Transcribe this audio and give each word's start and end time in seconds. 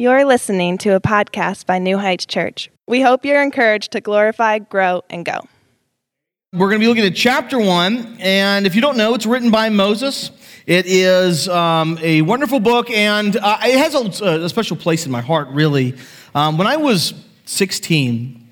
You're 0.00 0.24
listening 0.24 0.78
to 0.78 0.94
a 0.94 1.00
podcast 1.00 1.66
by 1.66 1.78
New 1.78 1.98
Heights 1.98 2.24
Church. 2.24 2.70
We 2.86 3.02
hope 3.02 3.22
you're 3.22 3.42
encouraged 3.42 3.92
to 3.92 4.00
glorify, 4.00 4.58
grow, 4.60 5.02
and 5.10 5.26
go. 5.26 5.46
We're 6.54 6.68
going 6.68 6.80
to 6.80 6.84
be 6.84 6.88
looking 6.88 7.04
at 7.04 7.14
chapter 7.14 7.58
one, 7.58 8.16
and 8.18 8.66
if 8.66 8.74
you 8.74 8.80
don't 8.80 8.96
know, 8.96 9.12
it's 9.12 9.26
written 9.26 9.50
by 9.50 9.68
Moses. 9.68 10.30
It 10.64 10.86
is 10.86 11.50
um, 11.50 11.98
a 12.00 12.22
wonderful 12.22 12.60
book, 12.60 12.88
and 12.90 13.36
uh, 13.36 13.58
it 13.62 13.76
has 13.76 13.94
a, 14.22 14.24
a, 14.44 14.48
special 14.48 14.74
place 14.74 15.04
in 15.04 15.12
my 15.12 15.20
heart, 15.20 15.48
really. 15.48 15.98
Um, 16.34 16.56
when 16.56 16.66
I 16.66 16.78
was 16.78 17.12
16, 17.44 18.48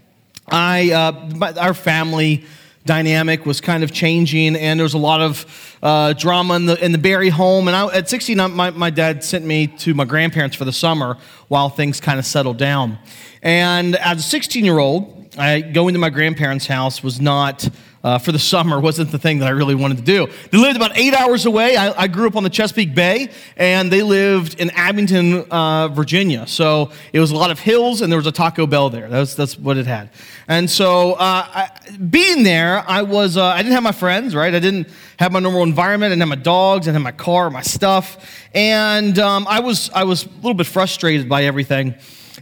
I, 0.50 0.92
uh, 0.92 1.52
our 1.58 1.72
family 1.72 2.44
dynamic 2.88 3.44
was 3.46 3.60
kind 3.60 3.84
of 3.84 3.92
changing, 3.92 4.56
and 4.56 4.80
there 4.80 4.82
was 4.82 4.94
a 4.94 4.98
lot 4.98 5.20
of 5.20 5.78
uh, 5.82 6.14
drama 6.14 6.54
in 6.54 6.64
the, 6.64 6.84
in 6.84 6.90
the 6.90 6.98
Barry 6.98 7.28
home. 7.28 7.68
And 7.68 7.76
I, 7.76 7.86
at 7.94 8.08
16, 8.08 8.36
my, 8.54 8.70
my 8.70 8.90
dad 8.90 9.22
sent 9.22 9.44
me 9.44 9.66
to 9.66 9.92
my 9.92 10.06
grandparents 10.06 10.56
for 10.56 10.64
the 10.64 10.72
summer 10.72 11.18
while 11.48 11.68
things 11.68 12.00
kind 12.00 12.18
of 12.18 12.24
settled 12.24 12.56
down. 12.56 12.98
And 13.42 13.94
as 13.96 14.20
a 14.20 14.22
16 14.22 14.64
year 14.64 14.78
old, 14.78 15.28
I 15.36 15.60
going 15.60 15.92
to 15.92 16.00
my 16.00 16.08
grandparents' 16.08 16.66
house 16.66 17.02
was 17.02 17.20
not 17.20 17.68
uh, 18.04 18.18
for 18.18 18.32
the 18.32 18.38
summer 18.38 18.80
wasn't 18.80 19.10
the 19.10 19.18
thing 19.18 19.38
that 19.40 19.48
I 19.48 19.50
really 19.50 19.74
wanted 19.74 19.98
to 19.98 20.04
do. 20.04 20.28
They 20.50 20.58
lived 20.58 20.76
about 20.76 20.96
eight 20.96 21.14
hours 21.14 21.46
away. 21.46 21.76
I, 21.76 22.02
I 22.02 22.06
grew 22.06 22.26
up 22.26 22.36
on 22.36 22.42
the 22.42 22.50
Chesapeake 22.50 22.94
Bay, 22.94 23.30
and 23.56 23.90
they 23.92 24.02
lived 24.02 24.60
in 24.60 24.70
Abingdon, 24.70 25.50
uh, 25.50 25.88
Virginia. 25.88 26.46
So 26.46 26.90
it 27.12 27.20
was 27.20 27.30
a 27.30 27.36
lot 27.36 27.50
of 27.50 27.58
hills, 27.58 28.00
and 28.00 28.12
there 28.12 28.18
was 28.18 28.26
a 28.26 28.32
Taco 28.32 28.66
Bell 28.66 28.90
there. 28.90 29.08
That's, 29.08 29.34
that's 29.34 29.58
what 29.58 29.76
it 29.76 29.86
had. 29.86 30.10
And 30.46 30.70
so, 30.70 31.12
uh, 31.14 31.16
I, 31.18 31.70
being 32.10 32.42
there, 32.42 32.84
I 32.88 33.02
was 33.02 33.36
uh, 33.36 33.44
I 33.44 33.58
didn't 33.58 33.72
have 33.72 33.82
my 33.82 33.92
friends, 33.92 34.34
right? 34.34 34.54
I 34.54 34.58
didn't 34.58 34.88
have 35.18 35.32
my 35.32 35.40
normal 35.40 35.62
environment. 35.62 36.10
I 36.10 36.14
didn't 36.14 36.28
have 36.28 36.38
my 36.38 36.42
dogs. 36.42 36.86
I 36.86 36.92
didn't 36.92 37.04
have 37.04 37.14
my 37.14 37.24
car, 37.24 37.50
my 37.50 37.62
stuff, 37.62 38.24
and 38.54 39.18
um, 39.18 39.46
I 39.48 39.60
was 39.60 39.90
I 39.90 40.04
was 40.04 40.24
a 40.24 40.28
little 40.36 40.54
bit 40.54 40.66
frustrated 40.66 41.28
by 41.28 41.44
everything. 41.44 41.94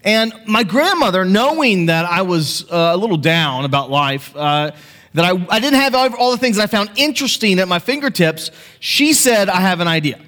And 0.04 0.32
my 0.46 0.62
grandmother, 0.62 1.24
knowing 1.24 1.86
that 1.86 2.04
I 2.04 2.22
was 2.22 2.70
uh, 2.70 2.92
a 2.92 2.96
little 2.96 3.16
down 3.16 3.64
about 3.64 3.90
life 3.90 4.36
uh, 4.36 4.70
that 5.16 5.24
I, 5.24 5.46
I 5.48 5.60
didn't 5.60 5.80
have 5.80 5.94
all 5.94 6.30
the 6.30 6.36
things 6.36 6.58
I 6.58 6.66
found 6.66 6.90
interesting 6.96 7.58
at 7.58 7.68
my 7.68 7.78
fingertips, 7.78 8.50
she 8.80 9.14
said, 9.14 9.48
I 9.48 9.62
have 9.62 9.80
an 9.80 9.88
idea. 9.88 10.20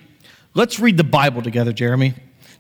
Let's 0.55 0.81
read 0.81 0.97
the 0.97 1.05
Bible 1.05 1.43
together, 1.43 1.75
Jeremy. 1.75 2.15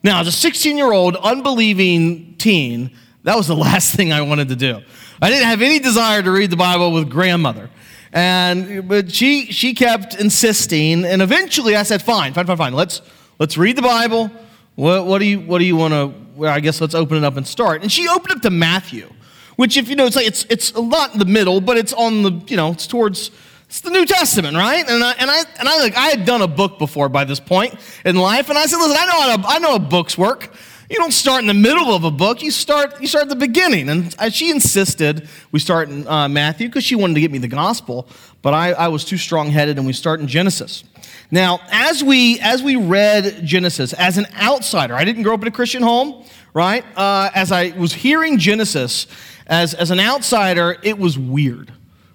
Now, 0.05 0.20
as 0.20 0.29
a 0.29 0.33
16 0.33 0.77
year 0.77 0.93
old, 0.93 1.17
unbelieving 1.17 2.35
teen, 2.37 2.91
that 3.23 3.35
was 3.35 3.47
the 3.47 3.57
last 3.69 3.95
thing 3.95 4.12
I 4.12 4.20
wanted 4.20 4.48
to 4.48 4.57
do. 4.57 4.83
I 5.23 5.31
didn't 5.31 5.47
have 5.47 5.62
any 5.62 5.79
desire 5.79 6.23
to 6.23 6.31
read 6.31 6.51
the 6.51 6.57
Bible 6.57 6.93
with 6.93 7.09
grandmother. 7.09 7.70
And 8.12 8.87
but 8.87 9.11
she 9.11 9.47
she 9.47 9.75
kept 9.75 10.15
insisting, 10.19 11.05
and 11.05 11.20
eventually 11.20 11.77
I 11.77 11.83
said, 11.83 12.01
"Fine, 12.01 12.33
fine, 12.33 12.47
fine, 12.47 12.57
fine. 12.57 12.73
Let's 12.73 13.03
let's 13.39 13.59
read 13.59 13.77
the 13.77 13.83
Bible. 13.83 14.31
What, 14.77 15.05
what 15.05 15.19
do 15.19 15.27
you 15.27 15.41
what 15.41 15.59
do 15.59 15.65
you 15.65 15.77
want 15.77 15.92
to? 15.92 16.15
Well, 16.35 16.51
I 16.51 16.61
guess 16.61 16.81
let's 16.81 16.95
open 16.95 17.19
it 17.19 17.25
up 17.25 17.37
and 17.37 17.47
start." 17.47 17.83
And 17.83 17.92
she 17.92 18.09
opened 18.09 18.33
up 18.37 18.42
to 18.42 18.51
Matthew 18.51 19.11
which 19.59 19.77
if 19.77 19.89
you 19.89 19.97
know, 19.97 20.06
it's 20.06 20.14
like 20.14 20.28
it's 20.28 20.47
it's 20.48 20.73
not 20.77 21.14
in 21.14 21.19
the 21.19 21.25
middle, 21.25 21.61
but 21.61 21.77
it's 21.77 21.92
on 21.92 22.23
the 22.23 22.31
you 22.47 22.56
know, 22.56 22.70
it's 22.70 22.87
towards 22.87 23.33
it's 23.67 23.81
the 23.81 23.91
New 23.91 24.06
Testament, 24.06 24.56
right? 24.56 24.89
And 24.89 25.03
I, 25.03 25.12
and 25.19 25.28
I 25.28 25.39
and 25.59 25.69
I 25.69 25.78
like 25.81 25.97
I 25.97 26.11
had 26.11 26.25
done 26.25 26.42
a 26.42 26.47
book 26.47 26.78
before 26.78 27.09
by 27.09 27.25
this 27.25 27.41
point 27.41 27.75
in 28.05 28.14
life, 28.14 28.51
and 28.51 28.56
I 28.56 28.67
said, 28.67 28.77
listen, 28.77 28.97
I 28.97 29.06
know 29.06 29.20
how 29.20 29.36
to, 29.36 29.48
I 29.48 29.59
know 29.59 29.70
how 29.70 29.79
books 29.81 30.17
work. 30.17 30.55
You 30.89 30.95
don't 30.97 31.12
start 31.12 31.41
in 31.41 31.48
the 31.48 31.55
middle 31.55 31.92
of 31.92 32.05
a 32.05 32.11
book. 32.12 32.41
You 32.41 32.53
start 32.53 33.01
you 33.01 33.09
start 33.09 33.25
at 33.25 33.31
the 33.31 33.36
beginning. 33.36 33.89
And 33.89 34.33
she 34.33 34.48
insisted 34.48 35.29
we 35.51 35.59
start 35.59 35.89
in 35.89 36.06
uh, 36.06 36.29
Matthew 36.29 36.69
because 36.69 36.84
she 36.84 36.95
wanted 36.95 37.14
to 37.14 37.20
get 37.20 37.33
me 37.33 37.39
the 37.39 37.48
gospel, 37.48 38.09
but 38.42 38.55
I, 38.55 38.75
I 38.75 38.89
was 38.89 39.05
too 39.05 39.19
strong 39.19 39.51
headed, 39.51 39.77
and 39.77 39.84
we 39.84 39.92
start 39.92 40.20
in 40.20 40.29
Genesis. 40.29 40.84
Now, 41.33 41.59
as 41.73 42.05
we 42.05 42.39
as 42.39 42.62
we 42.62 42.77
read 42.77 43.45
Genesis 43.45 43.92
as 43.92 44.19
an 44.19 44.27
outsider, 44.41 44.95
I 44.95 45.03
didn't 45.03 45.25
grow 45.25 45.34
up 45.34 45.42
in 45.42 45.48
a 45.48 45.51
Christian 45.51 45.83
home, 45.83 46.25
right? 46.55 46.84
Uh, 46.97 47.31
as 47.34 47.51
I 47.51 47.70
was 47.77 47.92
hearing 47.92 48.39
Genesis 48.39 49.09
as, 49.49 49.75
as 49.75 49.91
an 49.91 50.01
outsider, 50.01 50.77
it 50.83 50.99
was 50.99 51.19
weird, 51.19 51.73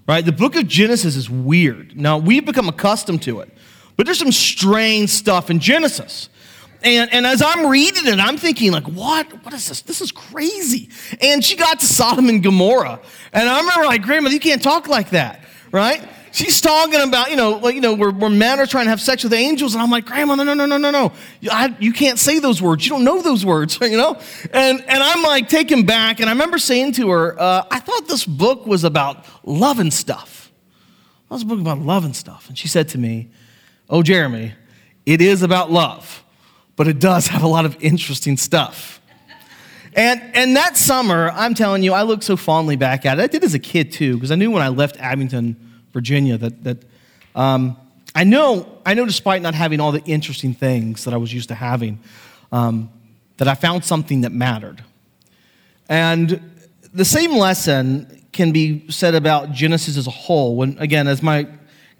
right? 0.07 0.23
The 0.23 0.31
book 0.31 0.55
of 0.55 0.67
Genesis 0.67 1.15
is 1.15 1.29
weird. 1.29 1.97
Now, 1.97 2.17
we've 2.17 2.45
become 2.45 2.69
accustomed 2.69 3.23
to 3.23 3.39
it, 3.39 3.49
but 3.97 4.05
there's 4.05 4.19
some 4.19 4.31
strange 4.31 5.09
stuff 5.09 5.49
in 5.49 5.59
Genesis. 5.59 6.29
And, 6.83 7.11
and 7.13 7.25
as 7.25 7.41
I'm 7.41 7.67
reading 7.67 8.07
it, 8.07 8.19
I'm 8.19 8.37
thinking, 8.37 8.71
like, 8.71 8.87
what? 8.87 9.31
What 9.45 9.53
is 9.53 9.69
this? 9.69 9.81
This 9.81 10.01
is 10.01 10.11
crazy. 10.11 10.89
And 11.21 11.43
she 11.43 11.55
got 11.55 11.79
to 11.79 11.85
Sodom 11.85 12.27
and 12.27 12.43
Gomorrah. 12.43 12.99
And 13.31 13.47
I 13.47 13.59
remember, 13.61 13.85
like, 13.85 14.01
Grandma, 14.01 14.29
you 14.29 14.39
can't 14.39 14.61
talk 14.61 14.89
like 14.89 15.11
that, 15.11 15.45
right? 15.71 16.05
She's 16.33 16.61
talking 16.61 16.99
about, 16.99 17.29
you 17.29 17.35
know, 17.35 17.57
like, 17.57 17.75
you 17.75 17.81
know, 17.81 17.93
where, 17.93 18.09
where 18.09 18.29
men 18.29 18.59
are 18.59 18.65
trying 18.65 18.85
to 18.85 18.89
have 18.89 18.99
sex 18.99 19.23
with 19.23 19.33
angels. 19.33 19.75
And 19.75 19.83
I'm 19.83 19.91
like, 19.91 20.07
Grandma, 20.07 20.33
no, 20.33 20.43
no, 20.43 20.55
no, 20.55 20.65
no, 20.65 20.77
no, 20.77 20.89
no. 20.89 21.11
I, 21.51 21.75
you 21.79 21.93
can't 21.93 22.17
say 22.17 22.39
those 22.39 22.59
words. 22.59 22.83
You 22.83 22.89
don't 22.89 23.03
know 23.03 23.21
those 23.21 23.45
words, 23.45 23.77
you 23.81 23.97
know? 23.97 24.19
And, 24.51 24.81
and 24.81 25.03
I'm 25.03 25.21
like 25.21 25.47
taken 25.47 25.85
back. 25.85 26.19
And 26.19 26.27
I 26.27 26.33
remember 26.33 26.57
saying 26.57 26.93
to 26.93 27.11
her, 27.11 27.39
uh, 27.39 27.65
I 27.69 27.79
thought 27.79 28.07
this 28.07 28.25
book 28.25 28.65
was 28.65 28.83
about 28.83 29.27
love 29.43 29.77
and 29.77 29.93
stuff. 29.93 30.51
That 31.29 31.35
was 31.35 31.43
a 31.43 31.45
book 31.45 31.59
about 31.59 31.77
love 31.77 32.03
and 32.03 32.15
stuff. 32.15 32.49
And 32.49 32.57
she 32.57 32.67
said 32.67 32.89
to 32.89 32.97
me, 32.97 33.29
Oh, 33.87 34.01
Jeremy, 34.01 34.53
it 35.05 35.21
is 35.21 35.43
about 35.43 35.69
love, 35.69 36.23
but 36.75 36.87
it 36.87 36.97
does 36.97 37.27
have 37.27 37.43
a 37.43 37.47
lot 37.47 37.65
of 37.65 37.77
interesting 37.79 38.37
stuff. 38.37 39.01
And, 39.95 40.19
and 40.33 40.55
that 40.55 40.77
summer, 40.77 41.29
I'm 41.35 41.53
telling 41.53 41.83
you, 41.83 41.93
I 41.93 42.01
look 42.01 42.23
so 42.23 42.35
fondly 42.35 42.75
back 42.75 43.05
at 43.05 43.19
it. 43.19 43.21
I 43.21 43.27
did 43.27 43.43
as 43.43 43.53
a 43.53 43.59
kid 43.59 43.91
too, 43.91 44.15
because 44.15 44.31
I 44.31 44.35
knew 44.35 44.49
when 44.49 44.63
I 44.63 44.69
left 44.69 44.97
Abingdon 44.97 45.72
Virginia 45.93 46.37
that, 46.37 46.63
that 46.63 46.77
um, 47.35 47.77
I 48.15 48.23
know, 48.23 48.79
I 48.85 48.93
know 48.93 49.05
despite 49.05 49.41
not 49.41 49.55
having 49.55 49.79
all 49.79 49.91
the 49.91 50.03
interesting 50.03 50.53
things 50.53 51.05
that 51.05 51.13
I 51.13 51.17
was 51.17 51.33
used 51.33 51.49
to 51.49 51.55
having, 51.55 51.99
um, 52.51 52.89
that 53.37 53.47
I 53.47 53.55
found 53.55 53.85
something 53.85 54.21
that 54.21 54.31
mattered. 54.31 54.83
And 55.89 56.51
the 56.93 57.05
same 57.05 57.33
lesson 57.37 58.25
can 58.31 58.51
be 58.51 58.89
said 58.89 59.15
about 59.15 59.51
Genesis 59.51 59.97
as 59.97 60.07
a 60.07 60.11
whole. 60.11 60.55
When, 60.55 60.77
again, 60.79 61.07
as 61.07 61.21
my 61.21 61.47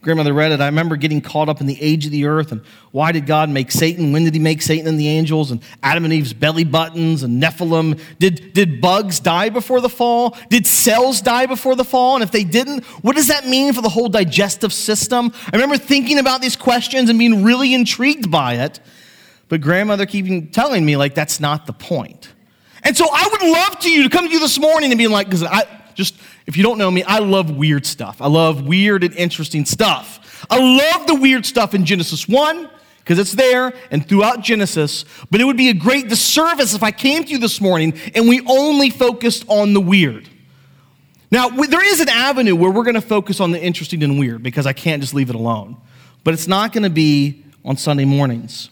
grandmother 0.04 0.34
read 0.34 0.52
it, 0.52 0.62
I 0.62 0.66
remember 0.66 0.98
getting 0.98 1.22
caught 1.22 1.50
up 1.50 1.62
in 1.62 1.66
the 1.66 1.82
age 1.82 2.06
of 2.06 2.12
the 2.12 2.26
earth 2.26 2.52
and 2.52 2.62
why 2.92 3.12
did 3.12 3.26
God 3.26 3.50
make 3.50 3.72
Satan? 3.72 4.12
When 4.12 4.26
did 4.26 4.34
he 4.34 4.40
make 4.40 4.62
Satan 4.62 4.86
and 4.88 5.00
the 5.00 5.08
angels? 5.08 5.50
And 5.50 5.64
Adam 5.82 6.04
and 6.04 6.14
Eve's 6.14 6.34
belly 6.34 6.66
buttons 6.66 7.24
and 7.24 7.42
Nephilim. 7.42 8.00
Did, 8.20 8.54
did 8.54 8.82
bugs 8.82 9.20
die 9.20 9.50
before 9.50 9.82
the 9.82 9.90
fall? 9.90 10.38
Did 10.50 10.68
cells 10.68 11.22
die 11.22 11.46
before 11.46 11.76
the 11.76 11.86
fall? 11.86 12.16
And 12.16 12.24
if 12.24 12.32
they 12.32 12.44
didn't, 12.44 12.84
what 13.02 13.16
does 13.16 13.28
that 13.28 13.48
mean 13.48 13.74
for 13.74 13.82
the 13.82 13.90
whole 13.90 14.10
digestive 14.10 14.74
system? 14.74 15.32
I 15.48 15.56
remember 15.56 15.78
thinking 15.78 16.20
about 16.20 16.42
these 16.42 16.56
questions 16.56 17.10
and 17.10 17.18
being 17.18 17.44
really 17.44 17.74
intrigued 17.74 18.30
by 18.30 18.56
it. 18.56 18.80
But 19.48 19.62
grandmother 19.62 20.06
keeping 20.06 20.52
telling 20.52 20.86
me, 20.86 20.98
like, 20.98 21.16
that's 21.16 21.40
not 21.40 21.66
the 21.66 21.74
point. 21.74 22.32
And 22.84 22.98
so 22.98 23.08
I 23.12 23.28
would 23.32 23.42
love 23.42 23.80
to 23.80 23.90
you 23.90 24.04
to 24.04 24.10
come 24.10 24.28
to 24.28 24.32
you 24.32 24.40
this 24.40 24.60
morning 24.60 24.92
and 24.92 24.98
be 24.98 25.08
like, 25.08 25.28
because 25.28 25.44
I 25.44 25.66
just 25.96 26.16
if 26.46 26.58
you 26.58 26.64
don't 26.64 26.78
know 26.78 26.92
me, 26.92 27.04
I 27.04 27.20
love 27.20 27.52
weird 27.52 27.86
stuff. 27.86 28.22
I 28.22 28.28
love 28.28 28.66
weird 28.66 29.04
and 29.04 29.16
interesting 29.16 29.66
stuff. 29.66 30.46
I 30.50 30.60
love 30.60 31.08
the 31.08 31.16
weird 31.16 31.46
stuff 31.46 31.74
in 31.74 31.86
Genesis 31.86 32.28
1 32.28 32.70
because 33.00 33.20
it's 33.20 33.34
there 33.34 33.74
and 33.92 34.08
throughout 34.08 34.42
Genesis, 34.42 35.06
but 35.30 35.42
it 35.42 35.46
would 35.46 35.58
be 35.58 35.70
a 35.70 35.74
great 35.74 36.10
disservice 36.10 36.74
if 36.74 36.84
I 36.84 36.92
came 36.92 37.24
to 37.24 37.30
you 37.30 37.38
this 37.38 37.62
morning 37.62 37.94
and 38.16 38.28
we 38.28 38.42
only 38.48 38.90
focused 38.90 39.46
on 39.48 39.74
the 39.74 39.82
weird. 39.82 40.30
Now, 41.32 41.50
there 41.50 41.86
is 41.86 42.00
an 42.00 42.10
avenue 42.10 42.56
where 42.56 42.72
we're 42.72 42.84
going 42.84 42.94
to 42.94 43.02
focus 43.02 43.40
on 43.40 43.52
the 43.52 43.62
interesting 43.62 44.04
and 44.04 44.20
weird 44.20 44.44
because 44.44 44.68
I 44.68 44.74
can't 44.74 45.02
just 45.02 45.14
leave 45.14 45.30
it 45.30 45.36
alone, 45.36 45.78
but 46.24 46.34
it's 46.34 46.48
not 46.48 46.74
going 46.74 46.84
to 46.84 46.90
be 46.90 47.44
on 47.66 47.78
Sunday 47.78 48.06
mornings. 48.06 48.70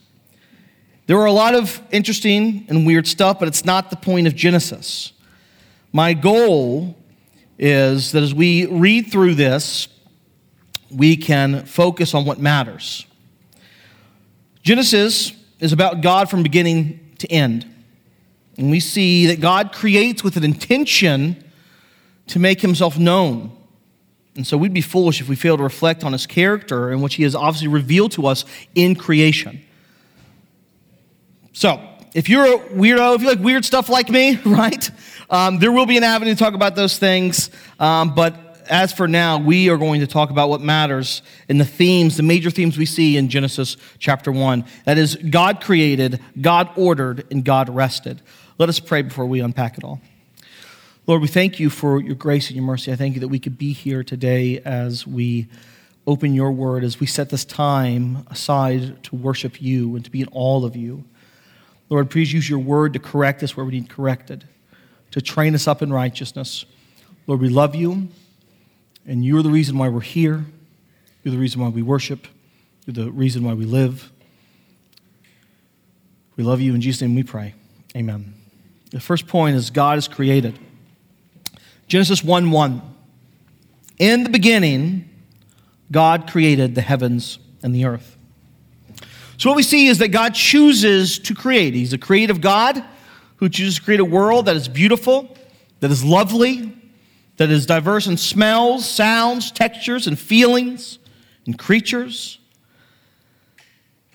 There 1.07 1.17
are 1.17 1.25
a 1.25 1.31
lot 1.31 1.55
of 1.55 1.81
interesting 1.91 2.65
and 2.69 2.85
weird 2.85 3.07
stuff, 3.07 3.39
but 3.39 3.47
it's 3.47 3.65
not 3.65 3.89
the 3.89 3.95
point 3.95 4.27
of 4.27 4.35
Genesis. 4.35 5.11
My 5.91 6.13
goal 6.13 6.95
is 7.61 8.11
that 8.11 8.23
as 8.23 8.33
we 8.33 8.65
read 8.65 9.11
through 9.11 9.35
this, 9.35 9.87
we 10.89 11.15
can 11.15 11.63
focus 11.65 12.15
on 12.15 12.25
what 12.25 12.39
matters. 12.39 13.05
Genesis 14.63 15.31
is 15.59 15.71
about 15.71 16.01
God 16.01 16.27
from 16.27 16.41
beginning 16.41 17.13
to 17.19 17.31
end. 17.31 17.67
And 18.57 18.71
we 18.71 18.79
see 18.79 19.27
that 19.27 19.39
God 19.39 19.73
creates 19.73 20.23
with 20.23 20.37
an 20.37 20.43
intention 20.43 21.43
to 22.27 22.39
make 22.39 22.61
himself 22.61 22.97
known. 22.97 23.55
And 24.35 24.45
so 24.45 24.57
we'd 24.57 24.73
be 24.73 24.81
foolish 24.81 25.21
if 25.21 25.29
we 25.29 25.35
fail 25.35 25.55
to 25.55 25.63
reflect 25.63 26.03
on 26.03 26.13
his 26.13 26.25
character 26.25 26.89
and 26.89 27.03
which 27.03 27.15
he 27.15 27.23
has 27.23 27.35
obviously 27.35 27.67
revealed 27.67 28.11
to 28.13 28.25
us 28.25 28.43
in 28.73 28.95
creation. 28.95 29.61
So, 31.53 31.79
if 32.13 32.27
you're 32.27 32.45
a 32.45 32.59
weirdo, 32.59 33.15
if 33.15 33.21
you 33.21 33.27
like 33.27 33.39
weird 33.39 33.63
stuff 33.65 33.89
like 33.89 34.09
me, 34.09 34.35
right? 34.45 34.89
Um, 35.29 35.59
there 35.59 35.71
will 35.71 35.85
be 35.85 35.97
an 35.97 36.03
avenue 36.03 36.33
to 36.33 36.37
talk 36.37 36.53
about 36.53 36.75
those 36.75 36.97
things. 36.97 37.49
Um, 37.79 38.13
but 38.15 38.65
as 38.69 38.93
for 38.93 39.07
now, 39.07 39.37
we 39.37 39.69
are 39.69 39.77
going 39.77 40.01
to 40.01 40.07
talk 40.07 40.29
about 40.29 40.49
what 40.49 40.61
matters 40.61 41.21
in 41.47 41.57
the 41.57 41.65
themes, 41.65 42.17
the 42.17 42.23
major 42.23 42.49
themes 42.49 42.77
we 42.77 42.85
see 42.85 43.17
in 43.17 43.29
Genesis 43.29 43.77
chapter 43.97 44.31
1. 44.31 44.65
That 44.85 44.97
is, 44.97 45.15
God 45.15 45.61
created, 45.61 46.19
God 46.39 46.69
ordered, 46.75 47.25
and 47.31 47.43
God 47.43 47.69
rested. 47.69 48.21
Let 48.57 48.69
us 48.69 48.79
pray 48.79 49.01
before 49.01 49.25
we 49.25 49.39
unpack 49.39 49.77
it 49.77 49.83
all. 49.83 50.01
Lord, 51.07 51.21
we 51.21 51.27
thank 51.27 51.59
you 51.59 51.69
for 51.69 52.01
your 52.01 52.15
grace 52.15 52.47
and 52.47 52.55
your 52.55 52.65
mercy. 52.65 52.91
I 52.91 52.95
thank 52.95 53.15
you 53.15 53.21
that 53.21 53.27
we 53.27 53.39
could 53.39 53.57
be 53.57 53.73
here 53.73 54.03
today 54.03 54.59
as 54.59 55.07
we 55.07 55.47
open 56.05 56.33
your 56.33 56.51
word, 56.51 56.83
as 56.83 56.99
we 56.99 57.07
set 57.07 57.29
this 57.29 57.45
time 57.45 58.25
aside 58.29 59.03
to 59.05 59.15
worship 59.15 59.61
you 59.61 59.95
and 59.95 60.05
to 60.05 60.11
be 60.11 60.21
in 60.21 60.27
all 60.27 60.65
of 60.65 60.75
you. 60.75 61.03
Lord, 61.91 62.09
please 62.09 62.31
use 62.31 62.49
your 62.49 62.59
word 62.59 62.93
to 62.93 62.99
correct 62.99 63.43
us 63.43 63.57
where 63.57 63.65
we 63.65 63.73
need 63.73 63.89
corrected, 63.89 64.47
to 65.11 65.21
train 65.21 65.53
us 65.53 65.67
up 65.67 65.81
in 65.81 65.91
righteousness. 65.91 66.63
Lord, 67.27 67.41
we 67.41 67.49
love 67.49 67.75
you, 67.75 68.07
and 69.05 69.25
you're 69.25 69.43
the 69.43 69.49
reason 69.49 69.77
why 69.77 69.89
we're 69.89 69.99
here. 69.99 70.45
You're 71.21 71.33
the 71.33 71.37
reason 71.37 71.59
why 71.59 71.67
we 71.67 71.81
worship. 71.81 72.27
You're 72.85 72.93
the 72.93 73.11
reason 73.11 73.43
why 73.43 73.55
we 73.55 73.65
live. 73.65 74.09
We 76.37 76.45
love 76.45 76.61
you. 76.61 76.73
In 76.73 76.79
Jesus' 76.79 77.01
name 77.01 77.13
we 77.13 77.23
pray. 77.23 77.55
Amen. 77.93 78.35
The 78.91 79.01
first 79.01 79.27
point 79.27 79.57
is 79.57 79.69
God 79.69 79.97
is 79.97 80.07
created. 80.07 80.57
Genesis 81.89 82.23
1 82.23 82.51
1. 82.51 82.81
In 83.99 84.23
the 84.23 84.29
beginning, 84.29 85.09
God 85.91 86.31
created 86.31 86.73
the 86.73 86.81
heavens 86.81 87.37
and 87.61 87.75
the 87.75 87.83
earth. 87.83 88.15
So, 89.41 89.49
what 89.49 89.55
we 89.55 89.63
see 89.63 89.87
is 89.87 89.97
that 89.97 90.09
God 90.09 90.35
chooses 90.35 91.17
to 91.17 91.33
create. 91.33 91.73
He's 91.73 91.93
a 91.93 91.97
creative 91.97 92.41
God 92.41 92.85
who 93.37 93.49
chooses 93.49 93.79
to 93.79 93.81
create 93.81 93.99
a 93.99 94.05
world 94.05 94.45
that 94.45 94.55
is 94.55 94.67
beautiful, 94.67 95.35
that 95.79 95.89
is 95.89 96.03
lovely, 96.03 96.77
that 97.37 97.49
is 97.49 97.65
diverse 97.65 98.05
in 98.05 98.17
smells, 98.17 98.87
sounds, 98.87 99.49
textures, 99.49 100.05
and 100.05 100.19
feelings, 100.19 100.99
and 101.47 101.57
creatures. 101.57 102.37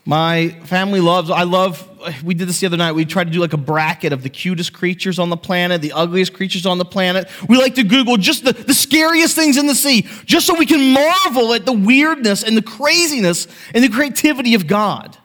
My 0.08 0.50
family 0.62 1.00
loves, 1.00 1.31
I 1.31 1.43
love, 1.43 2.23
we 2.23 2.32
did 2.35 2.49
this 2.49 2.61
the 2.61 2.67
other 2.67 2.76
night. 2.76 2.93
We 2.93 3.05
tried 3.05 3.25
to 3.25 3.31
do 3.31 3.41
like 3.41 3.53
a 3.53 3.58
bracket 3.58 4.12
of 4.12 4.23
the 4.23 4.29
cutest 4.29 4.73
creatures 4.73 5.19
on 5.19 5.31
the 5.31 5.37
planet, 5.37 5.82
the 5.82 5.91
ugliest 5.91 6.32
creatures 6.32 6.64
on 6.64 6.79
the 6.79 6.85
planet. 6.85 7.29
We 7.49 7.58
like 7.58 7.75
to 7.75 7.82
Google 7.82 8.17
just 8.17 8.44
the, 8.44 8.53
the 8.53 8.73
scariest 8.73 9.35
things 9.35 9.56
in 9.56 9.67
the 9.67 9.75
sea, 9.75 10.03
just 10.25 10.47
so 10.47 10.55
we 10.55 10.64
can 10.64 10.93
marvel 10.93 11.53
at 11.55 11.67
the 11.67 11.73
weirdness 11.73 12.44
and 12.44 12.56
the 12.56 12.62
craziness 12.62 13.49
and 13.75 13.82
the 13.82 13.88
creativity 13.88 14.55
of 14.55 14.69
God. 14.69 15.19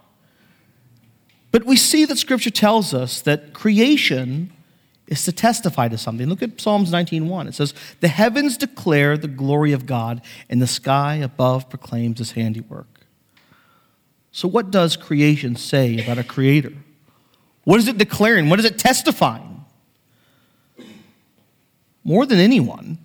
But 1.51 1.63
we 1.63 1.75
see 1.75 2.05
that 2.05 2.17
Scripture 2.17 2.49
tells 2.49 2.91
us 2.91 3.21
that 3.21 3.53
creation 3.53 4.51
is 5.05 5.23
to 5.25 5.31
testify 5.31 5.89
to 5.89 5.97
something. 5.97 6.27
Look 6.27 6.41
at 6.41 6.59
Psalms 6.59 6.91
19:1. 6.91 7.47
It 7.47 7.53
says, 7.53 7.75
"The 7.99 8.07
heavens 8.07 8.57
declare 8.57 9.15
the 9.15 9.27
glory 9.27 9.73
of 9.73 9.85
God, 9.85 10.21
and 10.49 10.59
the 10.59 10.67
sky 10.67 11.15
above 11.17 11.69
proclaims 11.69 12.17
his 12.17 12.31
handiwork." 12.31 12.90
So, 14.31 14.47
what 14.47 14.71
does 14.71 14.95
creation 14.95 15.55
say 15.55 16.01
about 16.01 16.17
a 16.17 16.23
creator? 16.23 16.73
What 17.63 17.79
is 17.79 17.87
it 17.87 17.97
declaring? 17.97 18.49
What 18.49 18.59
is 18.59 18.65
it 18.65 18.79
testifying? 18.79 19.65
More 22.03 22.25
than 22.25 22.39
anyone, 22.39 22.97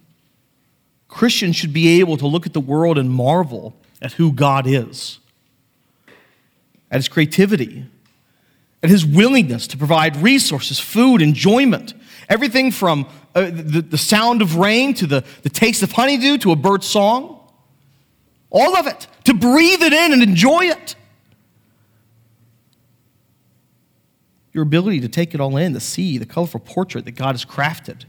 Christians 1.08 1.56
should 1.56 1.72
be 1.72 2.00
able 2.00 2.16
to 2.16 2.26
look 2.26 2.46
at 2.46 2.52
the 2.52 2.60
world 2.60 2.96
and 2.96 3.10
marvel 3.10 3.74
at 4.00 4.12
who 4.12 4.32
God 4.32 4.66
is, 4.66 5.18
at 6.90 6.96
his 6.96 7.08
creativity, 7.08 7.86
at 8.82 8.90
his 8.90 9.04
willingness 9.04 9.66
to 9.68 9.76
provide 9.76 10.16
resources, 10.16 10.78
food, 10.78 11.20
enjoyment, 11.20 11.94
everything 12.28 12.70
from 12.70 13.06
uh, 13.34 13.50
the, 13.52 13.98
sound 13.98 14.40
of 14.42 14.56
rain 14.56 14.94
to 14.94 15.06
the, 15.06 15.24
the 15.42 15.50
taste 15.50 15.82
of 15.82 15.92
honeydew 15.92 16.38
to 16.38 16.52
a 16.52 16.56
bird's 16.56 16.86
song. 16.86 17.40
All 18.50 18.76
of 18.76 18.86
it, 18.86 19.06
to 19.24 19.34
breathe 19.34 19.82
it 19.82 19.92
in 19.92 20.12
and 20.12 20.22
enjoy 20.22 20.66
it. 20.66 20.94
Your 24.56 24.62
ability 24.62 25.00
to 25.00 25.08
take 25.08 25.34
it 25.34 25.40
all 25.40 25.58
in, 25.58 25.74
to 25.74 25.80
see 25.80 26.16
the 26.16 26.24
colorful 26.24 26.58
portrait 26.58 27.04
that 27.04 27.12
God 27.12 27.32
has 27.32 27.44
crafted. 27.44 28.04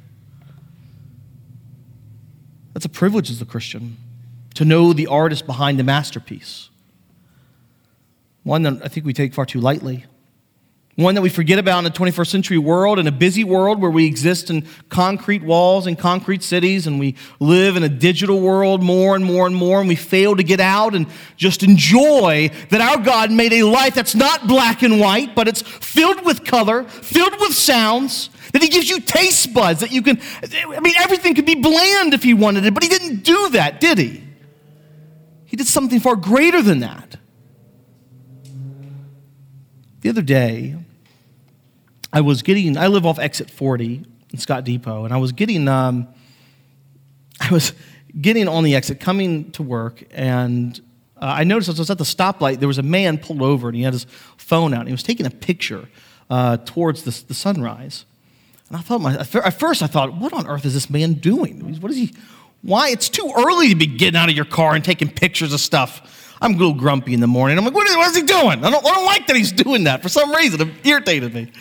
That's 2.73 2.85
a 2.85 2.89
privilege 2.89 3.29
as 3.29 3.41
a 3.41 3.45
Christian, 3.45 3.97
to 4.55 4.63
know 4.63 4.93
the 4.93 5.07
artist 5.07 5.45
behind 5.45 5.77
the 5.77 5.83
masterpiece. 5.83 6.69
One 8.43 8.63
that 8.63 8.81
I 8.81 8.87
think 8.87 9.05
we 9.05 9.11
take 9.11 9.33
far 9.33 9.45
too 9.45 9.59
lightly 9.59 10.05
one 10.97 11.13
that 11.13 11.21
we 11.21 11.29
forget 11.29 11.59
about 11.59 11.77
in 11.77 11.83
the 11.83 11.91
21st 11.91 12.27
century 12.27 12.57
world, 12.57 12.97
in 12.97 13.05
a 13.05 13.11
busy 13.11 13.43
world 13.43 13.79
where 13.79 13.91
we 13.91 14.07
exist 14.07 14.49
in 14.49 14.65
concrete 14.89 15.43
walls 15.43 15.85
and 15.85 15.97
concrete 15.97 16.41
cities, 16.41 16.87
and 16.87 16.99
we 16.99 17.15
live 17.39 17.75
in 17.75 17.83
a 17.83 17.89
digital 17.89 18.41
world 18.41 18.81
more 18.81 19.15
and 19.15 19.23
more 19.23 19.45
and 19.45 19.55
more, 19.55 19.79
and 19.79 19.87
we 19.87 19.95
fail 19.95 20.35
to 20.35 20.41
get 20.41 20.59
out 20.59 20.95
and 20.95 21.05
just 21.35 21.61
enjoy 21.61 22.49
that 22.71 22.81
our 22.81 22.97
God 22.97 23.31
made 23.31 23.53
a 23.53 23.61
life 23.61 23.93
that's 23.93 24.15
not 24.15 24.47
black 24.47 24.81
and 24.81 24.99
white, 24.99 25.35
but 25.35 25.47
it's 25.47 25.61
filled 25.61 26.25
with 26.25 26.43
color, 26.43 26.83
filled 26.85 27.39
with 27.41 27.53
sounds, 27.53 28.31
that 28.53 28.63
He 28.63 28.67
gives 28.67 28.89
you 28.89 28.99
taste 28.99 29.53
buds 29.53 29.81
that 29.81 29.91
you 29.91 30.01
can, 30.01 30.19
I 30.51 30.79
mean, 30.79 30.95
everything 30.97 31.35
could 31.35 31.45
be 31.45 31.53
bland 31.53 32.15
if 32.15 32.23
He 32.23 32.33
wanted 32.33 32.65
it, 32.65 32.73
but 32.73 32.81
He 32.81 32.89
didn't 32.89 33.23
do 33.23 33.49
that, 33.49 33.79
did 33.79 33.99
He? 33.99 34.23
He 35.45 35.57
did 35.57 35.67
something 35.67 35.99
far 35.99 36.15
greater 36.15 36.63
than 36.63 36.79
that. 36.79 37.17
The 40.01 40.09
other 40.09 40.23
day, 40.23 40.75
I 42.11 42.21
was 42.21 42.41
getting, 42.41 42.77
I 42.77 42.87
live 42.87 43.05
off 43.05 43.19
exit 43.19 43.49
40 43.49 44.05
in 44.31 44.39
Scott 44.39 44.63
Depot, 44.63 45.05
and 45.05 45.13
I 45.13 45.17
was 45.17 45.31
getting, 45.31 45.67
um, 45.67 46.07
I 47.39 47.51
was 47.51 47.73
getting 48.19 48.47
on 48.47 48.63
the 48.63 48.75
exit 48.75 48.99
coming 48.99 49.51
to 49.51 49.63
work, 49.63 50.03
and 50.11 50.79
uh, 51.17 51.35
I 51.37 51.43
noticed 51.43 51.69
as 51.69 51.79
I 51.79 51.81
was 51.81 51.89
at 51.89 51.97
the 51.97 52.03
stoplight, 52.03 52.59
there 52.59 52.67
was 52.67 52.77
a 52.77 52.83
man 52.83 53.17
pulled 53.17 53.41
over, 53.41 53.67
and 53.67 53.75
he 53.75 53.83
had 53.83 53.93
his 53.93 54.05
phone 54.37 54.73
out, 54.73 54.81
and 54.81 54.89
he 54.89 54.93
was 54.93 55.03
taking 55.03 55.25
a 55.25 55.31
picture 55.31 55.89
uh, 56.29 56.57
towards 56.57 57.03
the, 57.03 57.23
the 57.27 57.33
sunrise. 57.33 58.05
And 58.69 58.77
I 58.77 58.81
thought, 58.81 59.01
my, 59.01 59.15
at 59.17 59.53
first, 59.53 59.81
I 59.81 59.87
thought, 59.87 60.13
what 60.13 60.33
on 60.33 60.45
earth 60.47 60.65
is 60.65 60.73
this 60.73 60.89
man 60.89 61.13
doing? 61.13 61.79
What 61.81 61.91
is 61.91 61.97
he? 61.97 62.13
Why? 62.61 62.89
It's 62.89 63.07
too 63.07 63.31
early 63.37 63.69
to 63.69 63.75
be 63.75 63.85
getting 63.85 64.17
out 64.17 64.29
of 64.29 64.35
your 64.35 64.45
car 64.45 64.75
and 64.75 64.83
taking 64.83 65.09
pictures 65.09 65.53
of 65.53 65.59
stuff. 65.59 66.35
I'm 66.41 66.53
a 66.53 66.57
little 66.57 66.73
grumpy 66.73 67.13
in 67.13 67.19
the 67.19 67.27
morning. 67.27 67.57
I'm 67.57 67.65
like, 67.65 67.73
what 67.73 67.87
is, 67.87 67.95
what 67.95 68.09
is 68.09 68.15
he 68.15 68.23
doing? 68.23 68.63
I 68.63 68.69
don't, 68.69 68.85
I 68.85 68.93
don't 68.93 69.05
like 69.05 69.25
that 69.27 69.35
he's 69.35 69.51
doing 69.51 69.85
that. 69.85 70.03
For 70.03 70.09
some 70.09 70.33
reason, 70.33 70.61
it 70.61 70.85
irritated 70.85 71.33
me. 71.33 71.51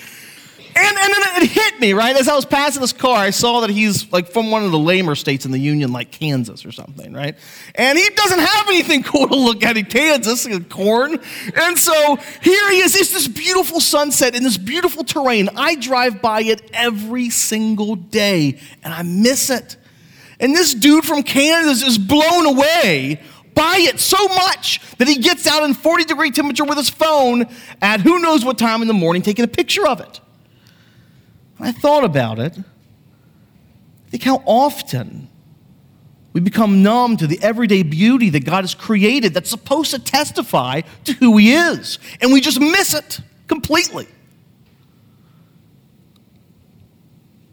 And, 0.79 0.99
and 0.99 1.15
then 1.15 1.43
it 1.43 1.49
hit 1.49 1.81
me, 1.81 1.95
right? 1.95 2.15
As 2.15 2.29
I 2.29 2.35
was 2.35 2.45
passing 2.45 2.83
this 2.83 2.93
car, 2.93 3.17
I 3.17 3.31
saw 3.31 3.61
that 3.61 3.71
he's 3.71 4.13
like 4.13 4.29
from 4.29 4.51
one 4.51 4.63
of 4.63 4.73
the 4.73 4.79
lamer 4.79 5.15
states 5.15 5.47
in 5.47 5.51
the 5.51 5.59
Union, 5.59 5.91
like 5.91 6.11
Kansas 6.11 6.67
or 6.67 6.73
something, 6.73 7.15
right? 7.15 7.35
And 7.77 7.97
he 7.97 8.07
doesn't 8.11 8.41
have 8.41 8.69
anything 8.69 9.03
cool 9.05 9.27
to 9.27 9.37
look 9.37 9.65
at 9.65 9.79
in 9.79 9.87
Kansas, 9.87 10.47
like 10.47 10.69
corn. 10.69 11.19
And 11.55 11.79
so 11.79 12.17
here 12.43 12.71
he 12.71 12.81
is. 12.81 12.95
It's 12.95 13.15
this 13.15 13.27
beautiful 13.27 13.81
sunset 13.81 14.35
in 14.35 14.43
this 14.43 14.59
beautiful 14.59 15.03
terrain. 15.03 15.49
I 15.57 15.77
drive 15.77 16.21
by 16.21 16.43
it 16.43 16.71
every 16.75 17.31
single 17.31 17.97
day, 17.97 18.61
and 18.83 18.93
I 18.93 19.01
miss 19.01 19.49
it. 19.49 19.79
And 20.39 20.55
this 20.55 20.75
dude 20.75 21.07
from 21.07 21.23
Kansas 21.23 21.83
is 21.83 21.97
blown 21.97 22.45
away 22.45 23.23
by 23.55 23.79
it 23.79 23.99
so 23.99 24.29
much 24.29 24.83
that 24.99 25.09
he 25.09 25.17
gets 25.21 25.47
out 25.47 25.63
in 25.63 25.73
40 25.73 26.05
degree 26.05 26.31
temperature 26.31 26.65
with 26.65 26.77
his 26.77 26.91
phone 26.91 27.47
at 27.81 28.03
who 28.03 28.19
knows 28.21 28.45
what 28.45 28.59
time 28.59 28.83
in 28.83 28.89
the 28.89 28.95
morning 28.95 29.23
taking 29.23 29.47
a 29.47 29.49
picture 29.49 29.89
of 29.89 30.01
it. 30.01 30.21
I 31.59 31.73
thought 31.73 32.05
about 32.05 32.39
it. 32.39 32.57
Think 34.09 34.23
how 34.23 34.43
often 34.45 35.29
we 36.33 36.41
become 36.41 36.83
numb 36.83 37.17
to 37.17 37.27
the 37.27 37.43
everyday 37.43 37.83
beauty 37.83 38.31
that 38.31 38.45
God 38.45 38.63
has 38.63 38.75
created 38.75 39.33
that's 39.33 39.49
supposed 39.49 39.91
to 39.93 39.99
testify 39.99 40.83
to 41.05 41.13
who 41.15 41.37
He 41.39 41.55
is, 41.55 41.99
and 42.21 42.33
we 42.33 42.41
just 42.41 42.61
miss 42.61 42.93
it 42.95 43.21
completely. 43.49 44.07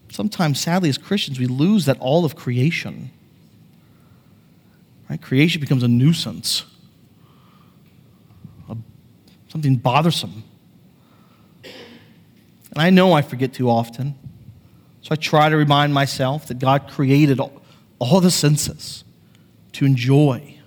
Sometimes, 0.10 0.60
sadly, 0.60 0.90
as 0.90 0.98
Christians, 0.98 1.40
we 1.40 1.48
lose 1.48 1.86
that 1.86 1.98
all 2.00 2.24
of 2.24 2.36
creation. 2.36 3.10
Right? 5.10 5.22
Creation 5.22 5.60
becomes 5.60 5.82
a 5.82 5.88
nuisance, 5.88 6.66
a, 8.70 8.78
something 9.48 9.76
bothersome. 9.76 10.44
And 12.74 12.82
I 12.82 12.90
know 12.90 13.14
I 13.14 13.22
forget 13.22 13.54
too 13.54 13.70
often. 13.70 14.16
So 15.02 15.10
I 15.12 15.16
try 15.16 15.50
to 15.50 15.56
remind 15.56 15.94
myself 15.94 16.48
that 16.48 16.60
God 16.60 16.90
created 16.90 17.40
all, 17.40 17.62
all 18.00 18.20
the 18.20 18.32
senses 18.32 19.04
to 19.74 19.86
enjoy. 19.86 20.58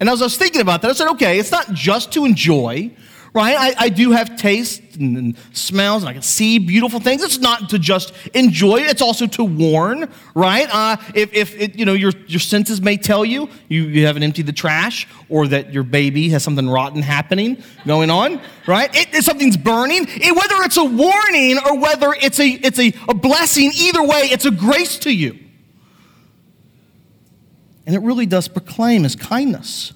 And 0.00 0.08
as 0.08 0.20
I 0.22 0.24
was 0.24 0.36
thinking 0.36 0.62
about 0.62 0.82
that, 0.82 0.90
I 0.90 0.94
said, 0.94 1.08
okay, 1.12 1.38
it's 1.38 1.52
not 1.52 1.72
just 1.72 2.12
to 2.12 2.24
enjoy, 2.24 2.90
right? 3.32 3.56
I, 3.56 3.84
I 3.84 3.88
do 3.88 4.10
have 4.12 4.36
taste 4.36 4.82
and, 4.96 5.16
and, 5.16 5.36
smells, 5.52 6.02
and 6.02 6.10
I 6.10 6.12
can 6.12 6.22
see 6.22 6.58
beautiful 6.58 7.00
things. 7.00 7.22
It's 7.22 7.38
not 7.38 7.70
to 7.70 7.78
just 7.78 8.12
enjoy; 8.34 8.80
it's 8.80 9.02
also 9.02 9.26
to 9.28 9.44
warn, 9.44 10.10
right? 10.34 10.68
Uh, 10.72 10.96
if 11.14 11.32
if 11.34 11.58
it, 11.58 11.76
you 11.76 11.84
know 11.84 11.92
your 11.92 12.12
your 12.26 12.40
senses 12.40 12.80
may 12.80 12.96
tell 12.96 13.24
you, 13.24 13.48
you 13.68 13.84
you 13.84 14.06
haven't 14.06 14.22
emptied 14.22 14.46
the 14.46 14.52
trash, 14.52 15.06
or 15.28 15.46
that 15.48 15.72
your 15.72 15.82
baby 15.82 16.28
has 16.30 16.42
something 16.42 16.68
rotten 16.68 17.02
happening 17.02 17.62
going 17.86 18.10
on, 18.10 18.40
right? 18.66 18.90
It, 18.92 19.24
something's 19.24 19.56
burning. 19.56 20.06
It, 20.08 20.34
whether 20.34 20.62
it's 20.64 20.76
a 20.76 20.84
warning 20.84 21.58
or 21.66 21.78
whether 21.78 22.14
it's 22.20 22.40
a 22.40 22.48
it's 22.48 22.78
a, 22.78 22.92
a 23.08 23.14
blessing, 23.14 23.72
either 23.76 24.02
way, 24.02 24.28
it's 24.30 24.44
a 24.44 24.50
grace 24.50 24.98
to 25.00 25.14
you. 25.14 25.38
And 27.86 27.94
it 27.96 28.02
really 28.02 28.26
does 28.26 28.46
proclaim 28.46 29.02
his 29.02 29.16
kindness. 29.16 29.92